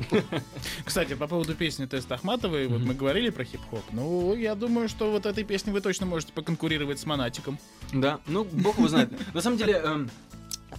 Кстати, 0.86 1.16
по 1.16 1.28
поводу 1.28 1.56
песни 1.56 1.86
Теста 1.86 2.16
Ахматовой, 2.16 2.68
вот 2.68 2.82
мы 2.82 2.94
говорили 2.94 3.30
про 3.30 3.44
хип-хоп. 3.44 3.84
Ну, 3.92 4.36
я 4.36 4.56
думаю, 4.56 4.90
что 4.90 5.12
вот 5.12 5.26
этой 5.26 5.44
песней 5.44 5.74
вы 5.74 5.82
точно 5.82 6.06
можете 6.06 6.34
поконкурировать 6.34 7.00
с 7.00 7.06
Монатиком. 7.06 7.58
Да, 7.94 8.20
ну, 8.28 8.44
бог 8.44 8.78
его 8.78 8.88
знает. 8.88 9.12
На 9.34 9.42
самом 9.42 9.58
деле, 9.58 9.74
эм, 9.74 10.10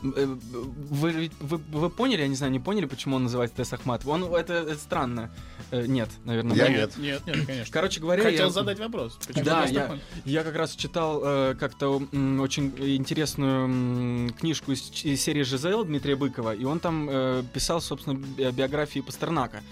вы, 0.02 1.10
ведь- 1.12 1.32
вы, 1.40 1.58
вы 1.58 1.90
поняли, 1.90 2.22
я 2.22 2.28
не 2.28 2.34
знаю, 2.36 2.52
не 2.52 2.60
поняли, 2.60 2.86
почему 2.86 3.16
он 3.16 3.24
называется 3.24 3.56
Тесс 3.56 3.72
Ахматов? 3.72 4.06
Он, 4.08 4.24
это, 4.34 4.54
это 4.54 4.74
странно. 4.76 5.30
Э, 5.70 5.86
Нет, 5.86 6.08
наверное. 6.24 6.56
Я 6.56 6.68
нет. 6.68 6.96
Нет, 6.96 7.22
нет, 7.26 7.46
конечно. 7.46 7.72
Короче 7.72 8.00
говоря, 8.00 8.22
Хотел 8.22 8.46
я, 8.46 8.50
задать 8.50 8.78
вопрос. 8.78 9.18
Почему 9.26 9.44
Да, 9.44 9.64
я- 9.64 9.98
я 10.24 10.42
как 10.44 10.54
раз 10.56 10.74
читал 10.76 11.20
э, 11.24 11.54
как-то 11.58 12.02
м, 12.12 12.40
очень 12.40 12.72
интересную 12.78 13.64
м, 13.64 14.30
книжку 14.38 14.72
из, 14.72 14.90
из 15.04 15.20
серии 15.22 15.42
ЖЗЛ 15.42 15.84
Дмитрия 15.84 16.16
Быкова, 16.16 16.54
и 16.54 16.64
он 16.64 16.80
там 16.80 17.08
э, 17.10 17.42
писал, 17.52 17.80
собственно, 17.80 18.14
би- 18.14 18.50
биографии 18.50 19.00
Пастернака. 19.00 19.62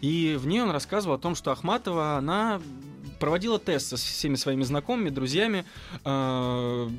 И 0.00 0.36
в 0.40 0.46
ней 0.46 0.60
он 0.62 0.70
рассказывал 0.70 1.16
о 1.16 1.18
том, 1.18 1.34
что 1.34 1.52
Ахматова, 1.52 2.16
она 2.16 2.60
проводила 3.22 3.60
тест 3.60 3.90
со 3.90 3.96
всеми 3.96 4.34
своими 4.34 4.64
знакомыми, 4.64 5.08
друзьями, 5.08 5.64
э, 6.04 6.90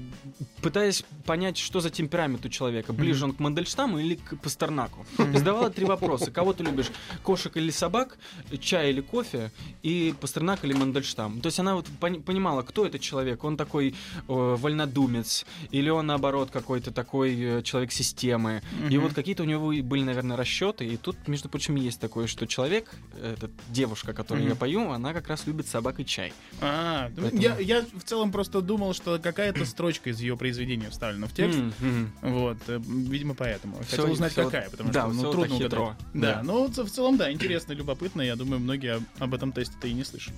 пытаясь 0.62 1.04
понять, 1.26 1.58
что 1.58 1.82
за 1.82 1.90
темперамент 1.90 2.46
у 2.46 2.50
человека. 2.50 2.94
Ближе 2.94 3.26
он 3.26 3.34
к 3.34 3.40
Мандельштаму 3.40 4.00
или 4.00 4.16
к 4.16 4.38
Пастернаку. 4.38 5.06
Задавала 5.18 5.70
три 5.70 5.84
вопроса. 5.84 6.32
Кого 6.32 6.54
ты 6.54 6.64
любишь? 6.64 6.92
Кошек 7.24 7.58
или 7.58 7.72
собак? 7.72 8.18
Чай 8.62 8.92
или 8.92 9.02
кофе? 9.02 9.52
И 9.82 10.16
Пастернак 10.22 10.64
или 10.64 10.72
Мандельштам? 10.72 11.42
То 11.42 11.48
есть 11.48 11.60
она 11.60 11.76
вот 11.76 11.88
пони- 12.00 12.22
понимала, 12.22 12.62
кто 12.62 12.86
этот 12.86 13.02
человек. 13.02 13.44
Он 13.44 13.58
такой 13.58 13.90
э, 13.90 13.94
вольнодумец, 14.28 15.46
или 15.72 15.90
он, 15.90 16.08
наоборот, 16.08 16.52
какой-то 16.52 16.92
такой 16.92 17.36
э, 17.38 17.62
человек 17.64 17.92
системы. 17.92 18.62
И 18.90 18.98
вот 18.98 19.14
какие-то 19.14 19.44
у 19.44 19.46
него 19.46 19.74
были, 19.84 20.04
наверное, 20.04 20.38
расчеты. 20.38 20.86
И 20.86 20.96
тут, 20.96 21.28
между 21.28 21.50
прочим, 21.50 21.76
есть 21.76 22.00
такое, 22.00 22.28
что 22.28 22.48
человек, 22.48 22.96
этот 23.22 23.52
девушка, 23.68 24.14
которую 24.14 24.48
я 24.48 24.56
пою, 24.56 24.90
она 24.90 25.12
как 25.12 25.28
раз 25.28 25.48
любит 25.48 25.68
собак 25.68 26.00
и 26.00 26.06
чай. 26.14 26.34
А, 26.62 27.10
Поэтому- 27.18 27.42
я, 27.42 27.58
я 27.60 27.82
в 27.82 28.04
целом 28.04 28.32
просто 28.32 28.62
думал, 28.62 28.94
что 28.94 29.18
какая-то 29.20 29.66
строчка 29.66 30.12
из 30.12 30.20
ее 30.22 30.38
произведения 30.38 30.90
вставлена 30.90 31.28
в 31.28 31.34
текст. 31.34 31.60
М. 31.82 32.12
Вот, 32.22 32.58
э, 32.68 32.80
видимо, 32.86 33.34
поэтому. 33.34 33.76
Всё- 33.82 33.98
Хотел 33.98 34.12
узнать, 34.12 34.32
всё- 34.34 34.46
какая, 34.46 34.70
потому 34.70 34.92
да, 34.92 35.02
что 35.02 35.10
ну, 35.14 35.22
трудно 35.32 35.56
угадать. 35.56 35.72
хитро. 35.72 35.98
Да, 36.14 36.34
Да. 36.36 36.42
ну 36.44 36.68
в 36.68 36.90
целом, 36.90 37.18
да, 37.18 37.32
интересно, 37.32 37.74
любопытно. 37.74 38.22
Я 38.22 38.36
думаю, 38.36 38.60
многие 38.60 39.02
об- 39.20 39.34
этом 39.34 39.52
тесте-то 39.52 39.88
и 39.88 39.94
не 39.94 40.04
слышали. 40.04 40.36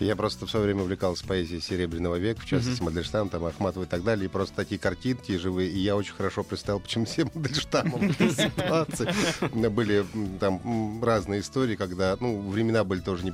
Я 0.00 0.16
просто 0.16 0.46
в 0.46 0.50
свое 0.50 0.64
время 0.66 0.82
увлекался 0.82 1.26
поэзией 1.26 1.60
Серебряного 1.60 2.16
века, 2.16 2.40
в 2.40 2.46
частности, 2.46 2.82
Мандельштам, 2.82 3.28
там, 3.28 3.44
Ахматова 3.44 3.84
и 3.84 3.86
так 3.86 4.02
далее, 4.04 4.24
и 4.26 4.28
просто 4.28 4.54
такие 4.56 4.78
картинки 4.78 5.36
живые, 5.36 5.70
и 5.70 5.78
я 5.78 5.96
очень 5.96 6.14
хорошо 6.14 6.42
представил, 6.44 6.80
почему 6.80 7.04
все 7.04 7.24
Мандельштамом 7.34 8.08
в 8.08 8.20
этой 8.20 8.30
ситуации. 8.30 9.08
Были 9.68 10.04
там 10.40 11.02
разные 11.04 11.40
истории, 11.40 11.76
когда, 11.76 12.16
ну, 12.20 12.48
времена 12.50 12.84
были 12.84 13.00
тоже 13.00 13.24
не, 13.24 13.32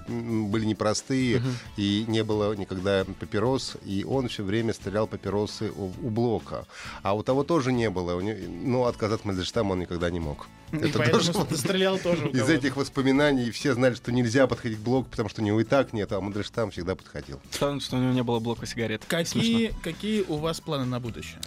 были 0.48 0.64
непростые, 0.64 1.42
и 1.76 1.84
не 2.09 2.23
было 2.25 2.55
никогда 2.55 3.05
папирос, 3.20 3.77
и 3.85 4.05
он 4.05 4.29
все 4.29 4.42
время 4.44 4.73
стрелял 4.73 5.07
папиросы 5.07 5.70
у, 5.75 5.85
у 6.03 6.11
Блока. 6.11 6.66
А 7.03 7.14
у 7.14 7.23
того 7.23 7.44
тоже 7.44 7.73
не 7.73 7.90
было, 7.90 8.14
у 8.14 8.20
него- 8.20 8.38
но 8.49 8.85
отказаться 8.87 9.23
от 9.23 9.25
Мандельштама 9.25 9.73
он 9.73 9.81
никогда 9.81 10.11
не 10.11 10.20
мог. 10.20 10.47
И 10.73 10.77
Это 10.77 10.99
поэтому 10.99 11.23
тоже 11.33 11.57
стрелял 11.57 11.99
тоже 11.99 12.29
Из 12.33 12.49
этих 12.49 12.77
воспоминаний 12.77 13.51
все 13.51 13.75
знали, 13.75 13.94
что 13.94 14.11
нельзя 14.12 14.47
подходить 14.47 14.79
к 14.79 14.83
блоку, 14.83 15.09
потому 15.11 15.29
что 15.29 15.42
у 15.42 15.44
него 15.44 15.61
и 15.61 15.64
так 15.64 15.92
нет, 15.92 16.11
а 16.12 16.20
Мандельштам 16.20 16.70
всегда 16.70 16.94
подходил. 16.97 17.40
Странно, 17.51 17.81
что 17.81 17.97
у 17.97 18.01
него 18.01 18.12
не 18.12 18.23
было 18.23 18.40
блока 18.40 18.66
сигарет. 18.66 19.03
Какие, 19.07 19.73
какие 19.83 20.23
у 20.23 20.37
вас 20.37 20.61
планы 20.61 20.85
на 20.85 20.99
будущее? 21.01 21.40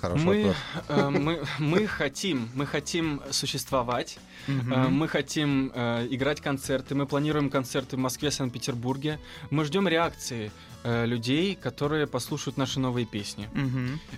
Хороший 0.00 0.24
Мы, 0.24 0.36
вопрос. 0.44 0.56
э, 0.88 1.08
мы, 1.10 1.44
мы 1.58 1.86
хотим, 1.86 2.50
мы 2.54 2.66
хотим 2.66 3.22
существовать, 3.30 4.18
Э, 4.46 4.88
мы 4.88 5.08
хотим 5.08 5.72
э, 5.74 6.06
играть 6.10 6.40
концерты, 6.40 6.94
мы 6.94 7.06
планируем 7.06 7.50
концерты 7.50 7.96
в 7.96 7.98
Москве, 7.98 8.30
Санкт-Петербурге. 8.30 9.18
Мы 9.50 9.64
ждем 9.64 9.88
реакции 9.88 10.50
э, 10.84 11.06
людей, 11.06 11.54
которые 11.54 12.06
послушают 12.06 12.56
наши 12.56 12.80
новые 12.80 13.06
песни. 13.06 13.48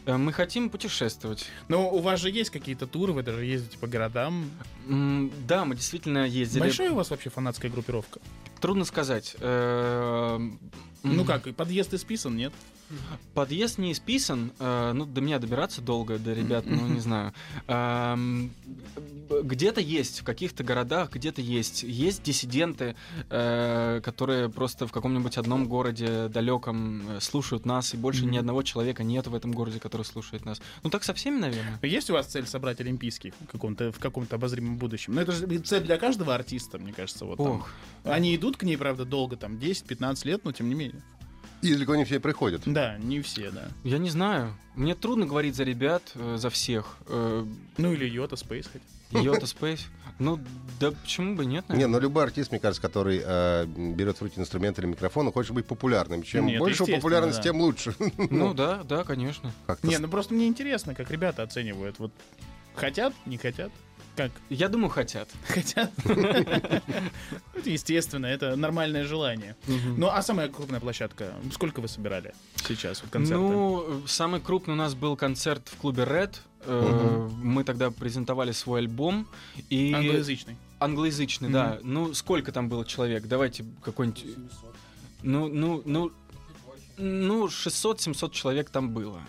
Э, 0.06 0.16
мы 0.16 0.32
хотим 0.32 0.70
путешествовать. 0.70 1.46
Но 1.68 1.90
у 1.90 2.00
вас 2.00 2.20
же 2.20 2.30
есть 2.30 2.50
какие-то 2.50 2.86
туры, 2.86 3.12
вы 3.12 3.22
даже 3.22 3.44
ездите 3.44 3.78
по 3.78 3.86
городам. 3.86 4.50
Да, 4.86 5.64
мы 5.64 5.74
действительно 5.74 6.26
ездили. 6.26 6.60
Большая 6.60 6.90
у 6.92 6.94
вас 6.94 7.10
вообще 7.10 7.30
фанатская 7.30 7.70
группировка? 7.70 8.20
Трудно 8.60 8.84
сказать. 8.84 9.36
Ну 11.02 11.24
как, 11.24 11.54
подъезд 11.54 11.94
исписан, 11.94 12.36
нет? 12.36 12.52
Подъезд 13.34 13.78
не 13.78 13.92
исписан, 13.92 14.52
э, 14.58 14.92
ну, 14.94 15.04
до 15.04 15.20
меня 15.20 15.38
добираться 15.38 15.82
долго, 15.82 16.18
до 16.18 16.32
ребят, 16.32 16.64
ну, 16.66 16.86
не 16.88 17.00
знаю. 17.00 17.34
Эм, 17.66 18.50
Где-то 19.30 19.80
есть, 19.80 20.17
в 20.20 20.24
каких-то 20.24 20.64
городах 20.64 21.12
где-то 21.12 21.40
есть. 21.40 21.82
Есть 21.82 22.22
диссиденты, 22.22 22.96
э, 23.30 24.00
которые 24.04 24.48
просто 24.48 24.86
в 24.86 24.92
каком-нибудь 24.92 25.36
одном 25.38 25.66
городе 25.68 26.28
далеком 26.28 27.02
э, 27.16 27.20
слушают 27.20 27.66
нас, 27.66 27.94
и 27.94 27.96
больше 27.96 28.24
ни 28.24 28.30
Мгм. 28.30 28.38
одного 28.40 28.62
человека 28.62 29.02
нет 29.04 29.26
в 29.26 29.34
этом 29.34 29.52
городе, 29.52 29.80
который 29.80 30.02
слушает 30.02 30.44
нас. 30.44 30.60
Ну, 30.82 30.90
так 30.90 31.04
со 31.04 31.14
всеми, 31.14 31.38
наверное. 31.38 31.78
Есть 31.82 32.10
у 32.10 32.14
вас 32.14 32.26
цель 32.26 32.46
собрать 32.46 32.80
олимпийский 32.80 33.32
в 33.40 33.46
каком-то, 33.50 33.92
в 33.92 33.98
каком-то 33.98 34.36
обозримом 34.36 34.76
будущем? 34.76 35.14
Ну 35.14 35.20
это 35.20 35.32
же 35.32 35.46
цель 35.60 35.82
для 35.82 35.96
каждого 35.98 36.34
артиста, 36.34 36.78
мне 36.78 36.92
кажется. 36.92 37.24
Вот 37.24 37.36
там. 37.38 37.46
Ох, 37.46 37.70
Они 38.04 38.34
идут 38.36 38.56
к 38.56 38.62
ней, 38.62 38.76
правда, 38.76 39.04
долго, 39.04 39.36
там, 39.36 39.56
10-15 39.56 40.26
лет, 40.26 40.44
но 40.44 40.52
тем 40.52 40.68
не 40.68 40.74
менее. 40.74 41.02
И 41.60 41.72
далеко 41.74 41.96
не 41.96 42.04
все 42.04 42.20
приходят. 42.20 42.62
Да, 42.66 42.96
не 42.98 43.20
все, 43.20 43.50
да. 43.50 43.68
я 43.82 43.98
не 43.98 44.10
знаю. 44.10 44.54
Мне 44.76 44.94
трудно 44.94 45.26
говорить 45.26 45.56
за 45.56 45.64
ребят, 45.64 46.02
э, 46.14 46.36
за 46.38 46.50
всех. 46.50 46.96
Э, 47.08 47.44
Ну 47.78 47.92
или 47.92 48.08
Йота 48.08 48.36
Space 48.36 48.68
хоть. 48.72 49.22
Йота 49.24 49.46
Space. 49.46 49.80
Ну, 50.18 50.38
да 50.80 50.90
почему 50.90 51.34
бы 51.34 51.44
нет, 51.44 51.68
Не, 51.68 51.74
наверное? 51.74 51.92
но 51.92 52.00
любой 52.00 52.24
артист, 52.24 52.50
мне 52.50 52.60
кажется, 52.60 52.82
который 52.82 53.22
э, 53.24 53.66
берет 53.66 54.18
в 54.18 54.22
руки 54.22 54.38
инструмент 54.38 54.78
или 54.78 54.86
микрофон, 54.86 55.26
он 55.26 55.32
хочет 55.32 55.52
быть 55.52 55.66
популярным. 55.66 56.22
Чем 56.22 56.46
Нет, 56.46 56.58
больше 56.58 56.86
популярность, 56.86 57.38
да. 57.38 57.42
тем 57.42 57.60
лучше. 57.60 57.94
Ну 58.30 58.54
да, 58.54 58.82
да, 58.84 59.04
конечно. 59.04 59.52
Как-то 59.66 59.86
Не, 59.86 59.98
ну 59.98 60.08
просто 60.08 60.34
мне 60.34 60.46
интересно, 60.46 60.94
как 60.94 61.10
ребята 61.10 61.42
оценивают. 61.42 61.98
Вот 61.98 62.12
хотят, 62.74 63.14
не 63.26 63.38
хотят? 63.38 63.70
Как? 64.18 64.32
Я 64.50 64.68
думаю, 64.68 64.90
хотят. 64.90 65.28
Хотят? 65.46 65.92
Это 66.04 67.70
естественно, 67.70 68.26
это 68.26 68.56
нормальное 68.56 69.04
желание. 69.04 69.54
Ну, 69.96 70.08
а 70.08 70.22
самая 70.22 70.48
крупная 70.48 70.80
площадка, 70.80 71.34
сколько 71.52 71.78
вы 71.78 71.86
собирали 71.86 72.34
сейчас, 72.66 73.00
концерты? 73.12 73.40
Ну, 73.40 74.02
самый 74.08 74.40
крупный 74.40 74.74
у 74.74 74.76
нас 74.76 74.96
был 74.96 75.16
концерт 75.16 75.68
в 75.68 75.76
клубе 75.76 76.02
Red. 76.02 76.34
Э, 76.62 77.28
Мы 77.44 77.62
тогда 77.62 77.92
презентовали 77.92 78.50
свой 78.50 78.80
альбом. 78.80 79.28
И... 79.70 79.92
Англоязычный. 79.92 80.56
Англоязычный, 80.80 81.50
да. 81.50 81.78
Ну, 81.84 82.12
сколько 82.12 82.50
там 82.50 82.68
было 82.68 82.84
человек? 82.84 83.28
Давайте 83.28 83.64
какой-нибудь... 83.84 84.24
Ну, 85.22 85.46
ну, 85.46 85.80
ну... 85.84 86.10
Ну, 86.96 87.46
600-700 87.46 88.32
человек 88.32 88.70
там 88.70 88.90
было. 88.90 89.20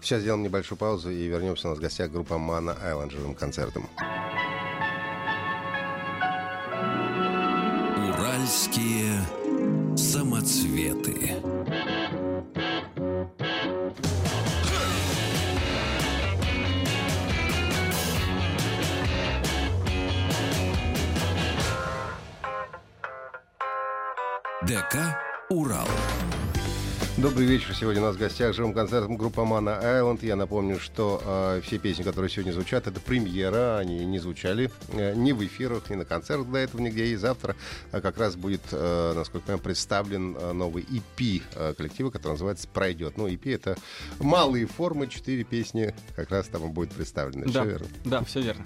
Сейчас 0.00 0.20
сделаем 0.20 0.42
небольшую 0.42 0.78
паузу 0.78 1.10
и 1.10 1.26
вернемся. 1.26 1.68
У 1.68 1.70
нас 1.70 1.78
в 1.78 1.82
гостях 1.82 2.10
группа 2.10 2.38
Мана 2.38 2.76
Айленд 2.82 3.12
живым 3.12 3.34
концертом. 3.34 3.88
Уральские 7.96 9.20
самоцветы. 9.96 11.42
Добрый 27.20 27.46
вечер. 27.46 27.74
Сегодня 27.74 28.00
у 28.00 28.04
нас 28.04 28.14
в 28.14 28.18
гостях 28.20 28.54
живым 28.54 28.72
концертом 28.72 29.16
группа 29.16 29.44
Мана 29.44 29.76
Айленд. 29.80 30.22
Я 30.22 30.36
напомню, 30.36 30.78
что 30.78 31.20
э, 31.24 31.60
все 31.64 31.78
песни, 31.78 32.04
которые 32.04 32.30
сегодня 32.30 32.52
звучат, 32.52 32.86
это 32.86 33.00
премьера. 33.00 33.78
Они 33.78 34.04
не 34.04 34.20
звучали 34.20 34.70
э, 34.92 35.14
ни 35.16 35.32
в 35.32 35.44
эфирах, 35.44 35.90
ни 35.90 35.96
на 35.96 36.04
концертах 36.04 36.48
до 36.48 36.58
этого 36.58 36.80
нигде. 36.80 37.06
И 37.06 37.16
завтра 37.16 37.56
э, 37.90 38.00
как 38.00 38.18
раз 38.18 38.36
будет, 38.36 38.60
э, 38.70 39.14
насколько 39.16 39.38
я 39.38 39.46
понимаю, 39.46 39.62
представлен 39.64 40.36
э, 40.36 40.52
новый 40.52 40.84
EP 40.84 41.42
э, 41.56 41.74
коллектива, 41.76 42.10
который 42.10 42.34
называется 42.34 42.68
«Пройдет». 42.68 43.16
Ну, 43.16 43.26
EP— 43.26 43.40
это 43.52 43.76
малые 44.20 44.66
формы, 44.66 45.08
четыре 45.08 45.42
песни 45.42 45.92
как 46.14 46.30
раз 46.30 46.46
там 46.46 46.70
будет 46.70 46.92
представлены. 46.92 47.46
Да. 47.46 47.62
Всё 47.62 47.64
верно. 47.64 47.86
Да, 48.04 48.22
все 48.22 48.40
верно. 48.42 48.64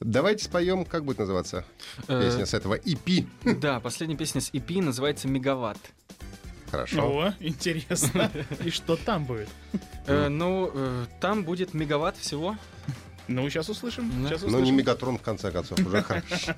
Давайте 0.00 0.46
споем, 0.46 0.86
как 0.86 1.04
будет 1.04 1.18
называться 1.18 1.66
Э, 2.08 2.22
песня 2.22 2.46
с 2.46 2.54
этого 2.54 2.78
EP. 2.78 3.26
Да, 3.60 3.78
последняя 3.78 4.16
песня 4.16 4.40
с 4.40 4.50
EP 4.52 4.82
называется 4.82 5.28
«Мегаватт». 5.28 5.78
Хорошо. 6.70 7.02
О, 7.02 7.34
интересно. 7.40 8.30
И 8.64 8.70
что 8.70 8.96
там 8.96 9.24
будет? 9.24 9.48
Э, 10.06 10.28
Ну, 10.28 10.70
э, 10.72 11.06
там 11.20 11.44
будет 11.44 11.74
мегаватт 11.74 12.16
всего. 12.16 12.56
Ну, 13.28 13.48
сейчас 13.50 13.68
услышим. 13.68 14.10
Сейчас 14.28 14.42
Ну, 14.42 14.48
не 14.48 14.54
услышим. 14.56 14.76
Мегатрон, 14.76 15.18
в 15.18 15.22
конце 15.22 15.50
концов, 15.50 15.78
уже 15.80 16.02
хорошо. 16.02 16.54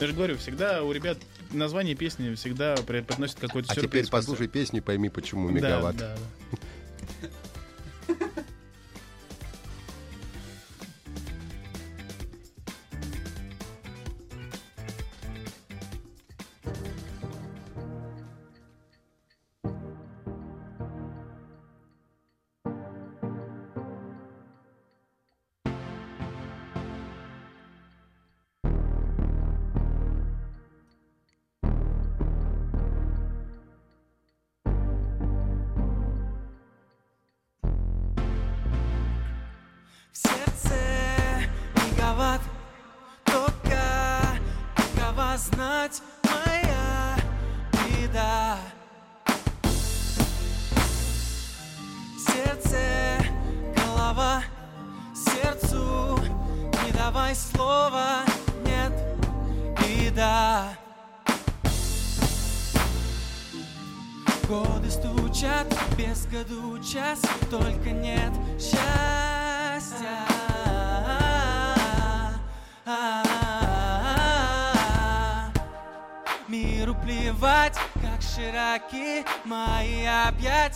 Я 0.00 0.06
же 0.06 0.12
говорю, 0.12 0.36
всегда 0.38 0.82
у 0.84 0.92
ребят 0.92 1.18
название 1.50 1.96
песни 1.96 2.32
всегда 2.36 2.76
преподносит 2.76 3.36
какой-то 3.40 3.72
А 3.72 3.74
сюрприз. 3.74 3.90
теперь 3.90 4.06
в 4.06 4.10
конце. 4.10 4.26
послушай 4.26 4.46
песню 4.48 4.78
и 4.78 4.80
пойми, 4.80 5.08
почему 5.08 5.48
мегаватт. 5.48 5.96
да, 5.96 6.14
да. 6.16 6.22
Годы 64.88 64.90
стучат, 64.90 65.66
без 65.96 66.26
году 66.26 66.78
час, 66.82 67.20
только 67.50 67.90
нет 67.90 68.32
счастья. 68.58 68.78
Миру 76.48 76.94
плевать, 76.94 77.76
как 77.94 78.22
широки 78.22 79.24
мои 79.44 80.06
объятия. 80.06 80.67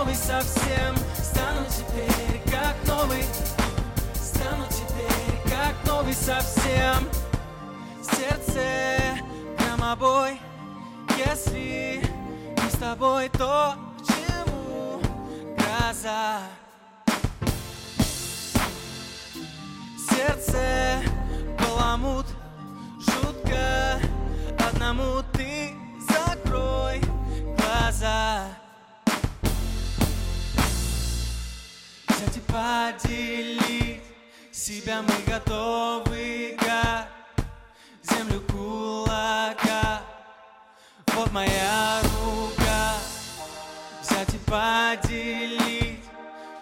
Новый 0.00 0.14
совсем. 0.14 0.96
Стану 1.22 1.66
теперь 1.68 2.40
как 2.50 2.74
новый. 2.86 3.22
Стану 4.14 4.64
теперь 4.70 5.52
как 5.52 5.74
новый 5.86 6.14
совсем. 6.14 7.06
Сердце 8.02 8.62
громобой 9.58 10.40
Если 11.18 12.00
не 12.00 12.70
с 12.70 12.78
тобой, 12.78 13.28
то 13.28 13.74
к 13.98 14.06
чему 14.06 15.02
гроза? 15.58 16.40
Сердце 20.08 21.02
баламут, 21.58 22.26
жутко 23.00 24.00
Потому 24.56 25.22
И 32.36 32.40
поделить 32.40 34.02
себя. 34.52 35.02
Мы 35.02 35.14
готовы, 35.26 36.56
как 36.60 37.08
землю 38.04 38.40
кулака. 38.42 40.02
Вот 41.14 41.32
моя 41.32 42.00
рука. 42.02 42.94
Взять 44.00 44.32
и 44.34 44.38
поделить 44.38 46.04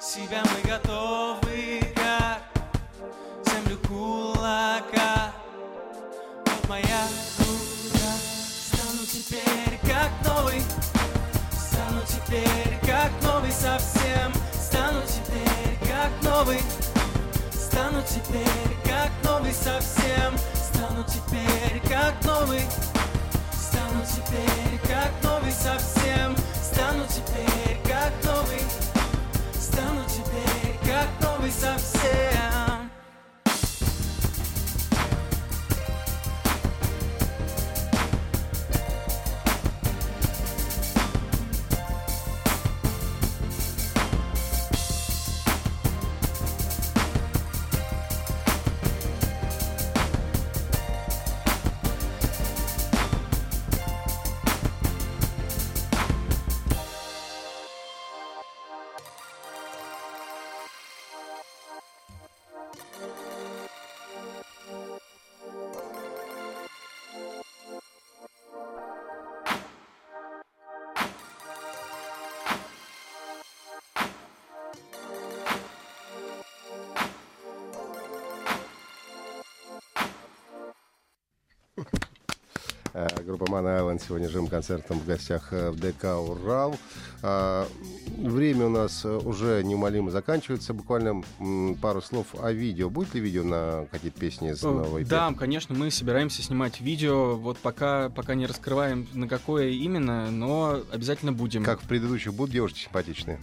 себя. 0.01 0.43
Мы 0.55 0.71
готовы, 0.71 1.83
как 1.95 2.41
землю 3.45 3.79
кулака. 3.87 5.33
Вот 6.47 6.69
моя 6.69 7.07
рука. 7.41 8.11
Стану 8.73 9.05
теперь 9.05 9.79
как 9.83 10.11
новый. 10.25 10.63
Стану 11.53 12.01
теперь 12.07 12.79
как 12.87 13.11
новый 13.23 13.53
совсем 13.53 14.33
новый. 16.39 16.61
Стану 17.51 18.01
теперь 18.03 18.77
как 18.85 19.11
новый 19.25 19.53
совсем. 19.53 20.39
Стану 20.55 21.05
теперь 21.05 21.81
как 21.89 22.15
новый. 22.25 22.63
Стану 23.53 24.05
теперь 24.07 24.79
как 24.87 25.11
новый 25.23 25.51
совсем. 25.51 26.37
Стану 26.63 27.05
теперь 27.09 27.79
как 27.85 28.13
новый. 28.25 28.63
Стану 29.61 30.05
теперь 30.07 30.79
как 30.85 31.09
новый 31.21 31.51
совсем 31.51 32.68
Группа 83.25 83.51
Мана 83.51 83.79
Айленд 83.79 84.03
сегодня 84.03 84.29
живым 84.29 84.49
концертом 84.49 84.99
в 84.99 85.07
гостях 85.07 85.53
э, 85.53 85.71
в 85.71 85.77
ДК 85.79 86.05
«Урал». 86.19 86.77
А, 87.23 87.67
Время 88.17 88.67
у 88.67 88.71
нас 88.71 89.05
э, 89.05 89.09
уже 89.17 89.63
неумолимо 89.63 90.11
заканчивается. 90.11 90.75
Буквально 90.75 91.23
пару 91.81 92.01
слов 92.01 92.27
о 92.41 92.51
видео. 92.53 92.91
Будет 92.91 93.15
ли 93.15 93.21
видео 93.21 93.45
на 93.45 93.87
какие-то 93.91 94.19
песни 94.19 94.51
из 94.51 94.63
новой 94.63 95.03
Э, 95.03 95.07
Да, 95.07 95.33
конечно, 95.39 95.75
мы 95.75 95.91
собираемся 95.91 96.43
снимать 96.43 96.81
видео. 96.81 97.37
Вот 97.37 97.59
пока, 97.59 98.09
пока 98.11 98.35
не 98.35 98.47
раскрываем, 98.47 99.07
на 99.13 99.29
какое 99.29 99.69
именно, 99.69 100.31
но 100.31 100.81
обязательно 100.91 101.33
будем. 101.33 101.65
Как 101.65 101.81
в 101.81 101.87
предыдущих 101.87 102.35
будут 102.35 102.53
девушки 102.53 102.81
симпатичные? 102.81 103.39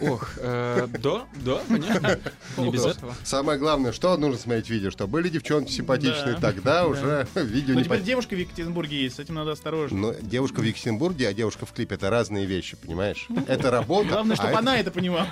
Ох, 0.00 0.30
э, 0.38 0.86
да, 1.02 1.24
да, 1.44 1.60
конечно. 1.68 2.18
Не 2.58 2.70
без 2.70 2.84
этого. 2.86 3.14
Самое 3.24 3.58
главное, 3.58 3.92
что 3.92 4.16
нужно 4.16 4.38
смотреть 4.38 4.68
видео, 4.70 4.90
что 4.90 5.06
были 5.06 5.28
девчонки 5.28 5.70
симпатичные, 5.70 6.34
Да. 6.34 6.40
тогда 6.40 6.82
Да. 6.82 6.86
уже 6.88 7.26
видео 7.34 7.74
Ну, 7.74 7.78
не 7.80 7.84
теперь 7.84 7.98
по- 8.00 8.04
девушка 8.04 8.34
в 8.34 8.38
Екатеринбурге 8.38 9.02
есть, 9.02 9.16
с 9.16 9.18
этим 9.18 9.34
надо 9.34 9.52
осторожно. 9.52 9.98
Но 9.98 10.14
девушка 10.20 10.60
в 10.60 10.64
Екатеринбурге, 10.64 11.28
а 11.28 11.32
девушка 11.34 11.66
в 11.66 11.72
клипе 11.72 11.94
это 11.94 12.10
разные 12.10 12.46
вещи, 12.46 12.76
понимаешь? 12.76 13.26
Это 13.48 13.70
работа. 13.70 14.08
Главное, 14.08 14.34
а 14.34 14.36
чтобы 14.36 14.50
это- 14.50 14.58
она 14.58 14.78
это 14.78 14.90
понимала. 14.90 15.28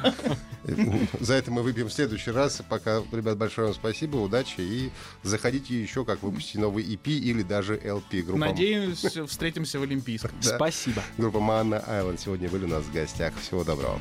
За 1.20 1.34
это 1.34 1.50
мы 1.50 1.62
выпьем 1.62 1.88
в 1.88 1.92
следующий 1.92 2.30
раз. 2.30 2.62
Пока, 2.68 3.02
ребят, 3.12 3.36
большое 3.36 3.66
вам 3.68 3.74
спасибо, 3.74 4.16
удачи. 4.18 4.54
И 4.60 4.90
заходите 5.24 5.80
еще, 5.80 6.04
как 6.04 6.22
выпустить 6.22 6.56
новый 6.60 6.84
EP 6.84 7.10
или 7.10 7.42
даже 7.42 7.76
LP. 7.76 8.22
Группа, 8.22 8.38
Надеюсь, 8.38 9.04
встретимся 9.28 9.78
в 9.80 9.82
Олимпийском. 9.82 10.30
Да. 10.42 10.56
Спасибо. 10.56 11.02
группа 11.18 11.40
Манна 11.40 11.78
Айленд 11.86 12.20
сегодня 12.20 12.48
были 12.48 12.64
у 12.64 12.68
нас 12.68 12.84
в 12.84 12.92
гостях. 12.92 13.32
Всего 13.40 13.64
доброго. 13.64 14.00